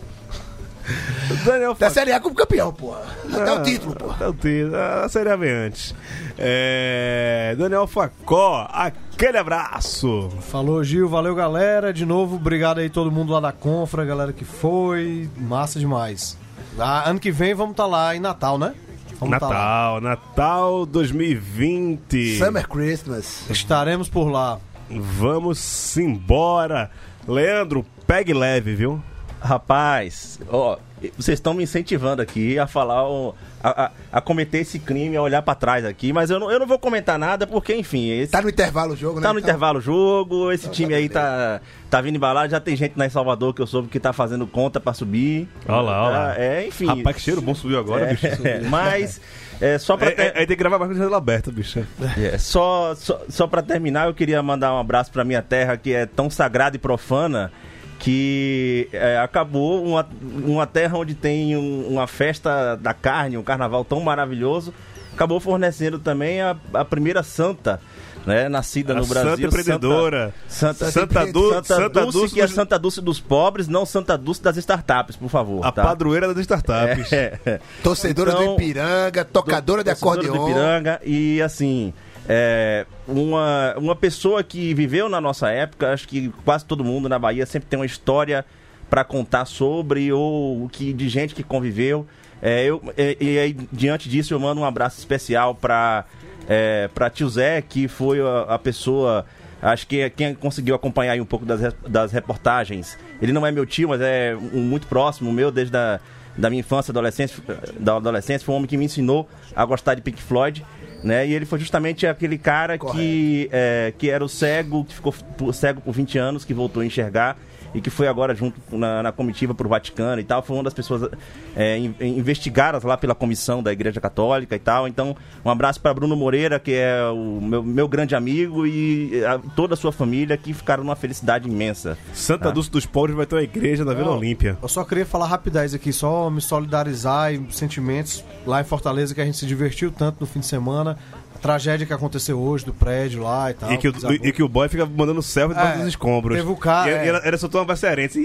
[1.45, 3.03] Daniel Da Série A como campeão, porra.
[3.33, 4.15] Até Ah, o título, porra.
[4.17, 4.77] Até o título.
[4.77, 5.95] A Série A vem antes.
[6.37, 7.55] É...
[7.57, 10.31] Daniel Facó, aquele abraço.
[10.51, 11.09] Falou, Gil.
[11.09, 11.93] Valeu, galera.
[11.93, 15.29] De novo, obrigado aí todo mundo lá da Confra, galera que foi.
[15.37, 16.37] Massa demais.
[16.79, 18.75] Ah, ano que vem vamos estar lá em Natal, né?
[19.19, 19.53] Vamos tá lá.
[19.55, 22.39] Natal, Natal 2020.
[22.39, 23.45] Summer Christmas.
[23.51, 24.59] Estaremos por lá.
[24.89, 26.91] Vamos embora.
[27.29, 29.03] Leandro, pegue leve, viu?
[29.41, 30.77] Rapaz, ó,
[31.17, 35.23] vocês estão me incentivando aqui a falar, o- a, a- a cometer esse crime, a
[35.23, 38.33] olhar pra trás aqui, mas eu não, eu não vou comentar nada porque, enfim, esse,
[38.33, 39.23] Tá no intervalo o jogo, né?
[39.27, 42.51] tá no Então, intervalo o jogo, esse Então time tá aí tá, tá vindo embalado,
[42.51, 45.49] já tem gente lá em Salvador que eu soube que tá fazendo conta pra subir.
[45.69, 46.39] Olha lá, olha lá.
[46.39, 46.87] É, enfim.
[46.87, 48.69] Rapaz, que cheiro bom subiu agora, É, bicho.
[48.71, 49.21] mas,
[49.61, 50.09] é, só pra...
[50.09, 51.85] É, ter- é, aí tem que gravar mais com a janela aberta, bicho.
[52.19, 55.93] É, só, só, só pra terminar, eu queria mandar um abraço pra minha terra que
[55.93, 57.53] é tão sagrada e profana
[58.01, 60.09] que é, acabou uma,
[60.43, 64.73] uma terra onde tem um- uma festa da carne, um carnaval tão maravilhoso,
[65.15, 67.81] acabou fornecendo também a, a primeira santa.
[68.27, 69.31] Né, nascida A no Brasil.
[69.31, 70.35] santa empreendedora.
[70.47, 74.19] Santa, Santa Du- Santa, Santa Dulce, Dulce que é Santa Dulce dos pobres, não Santa
[74.19, 75.65] Dulce das startups, por favor.
[75.65, 75.83] A tá?
[75.83, 77.11] padroeira das startups.
[77.15, 77.61] É, é.
[77.83, 80.45] Torcedora Então, do Ipiranga, tocadora de Torcedora acordeon.
[80.45, 81.95] do Ipiranga e assim
[82.29, 87.19] é, uma, uma pessoa que viveu na nossa época acho que quase todo mundo na
[87.19, 88.45] Bahia sempre tem uma história
[88.89, 92.07] para contar sobre ou que de gente que conviveu
[92.43, 96.05] É, eu, e, e aí, diante disso eu mando um abraço especial para
[96.49, 99.25] é, tio Zé que foi a, a pessoa
[99.63, 102.97] Acho que é quem conseguiu acompanhar um pouco das, das reportagens.
[103.21, 106.01] Ele não é meu tio, mas é um muito próximo meu desde a,
[106.37, 107.43] da minha infância, adolescência,
[107.79, 108.45] da adolescência.
[108.45, 110.65] Foi um homem que me ensinou a gostar de Pink Floyd.
[111.03, 111.27] Né?
[111.27, 115.15] E ele foi justamente aquele cara que, é, que era o cego, que ficou
[115.53, 117.39] cego por 20 anos, que voltou a enxergar
[117.75, 120.43] e que foi agora junto na, na comitiva para o Vaticano e tal.
[120.43, 121.09] Foi uma das pessoas
[121.57, 124.89] é, in- investigadas lá pela comissão da Igreja Católica e tal.
[124.89, 129.39] Então, um abraço para Bruno Moreira, que é o meu, meu grande amigo, e a-
[129.55, 131.97] toda a sua família que ficaram numa felicidade imensa.
[132.13, 132.51] Santa Tá?
[132.51, 134.11] Dulce dos Pobres vai ter uma igreja na Vila.
[134.17, 134.59] Olímpia.
[134.63, 139.21] Eu só queria falar rapidez aqui, só me solidarizar e sentimentos lá em Fortaleza que
[139.21, 140.97] a gente se divertiu tanto no fim de semana.
[141.41, 143.73] Tragédia que aconteceu hoje do prédio lá e tal.
[143.73, 144.17] E que, o, desabou.
[144.17, 146.37] e que o boy fica mandando selfie debaixo É, dos escombros.
[146.37, 147.05] teve o cara, E, é.
[147.05, 148.23] e ela, ela soltou uma baceirense.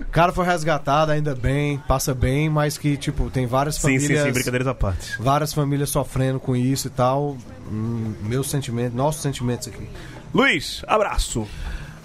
[0.00, 4.20] O cara foi resgatado ainda bem, passa bem, mas que, tipo, tem várias Sim, famílias.
[4.20, 5.20] sim, sim, brincadeiras à parte.
[5.20, 7.36] Várias famílias sofrendo com isso e tal.
[7.70, 9.88] Hum, meus sentimentos, nossos sentimentos aqui.
[10.32, 11.46] Luiz, abraço.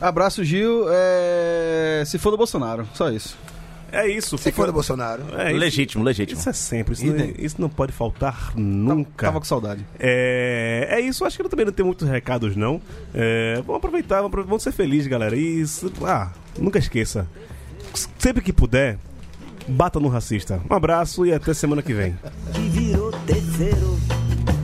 [0.01, 0.85] Abraço, Gil.
[0.89, 2.03] É...
[2.05, 3.37] Se for do Bolsonaro, só isso.
[3.91, 4.37] É isso.
[4.37, 4.55] Se fica...
[4.55, 5.23] for do Bolsonaro.
[5.37, 6.39] É, legítimo, legítimo.
[6.39, 6.93] Isso é sempre.
[6.93, 9.09] Isso, não, é, isso não, pode faltar nunca.
[9.09, 9.85] Tava, tava com saudade.
[9.99, 11.25] É, é isso.
[11.25, 12.81] Acho que eu também não tem muitos recados, não.
[13.13, 15.35] É, vamos aproveitar, vamos ser felizes, galera.
[15.35, 15.63] E,
[16.05, 17.27] ah, nunca esqueça.
[18.17, 18.97] Sempre que puder,
[19.67, 20.61] bata no racista.
[20.69, 22.17] Um abraço e até semana que vem.
[22.53, 23.99] Que virou terceiro.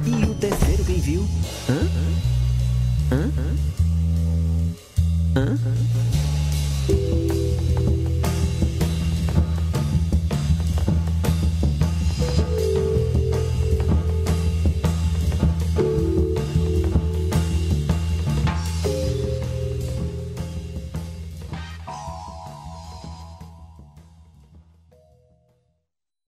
[0.05, 1.27] E o terceiro quem viu?
[1.69, 1.89] Hã?
[3.11, 3.31] Hã?
[5.35, 5.41] Hã?
[5.41, 6.04] Hã?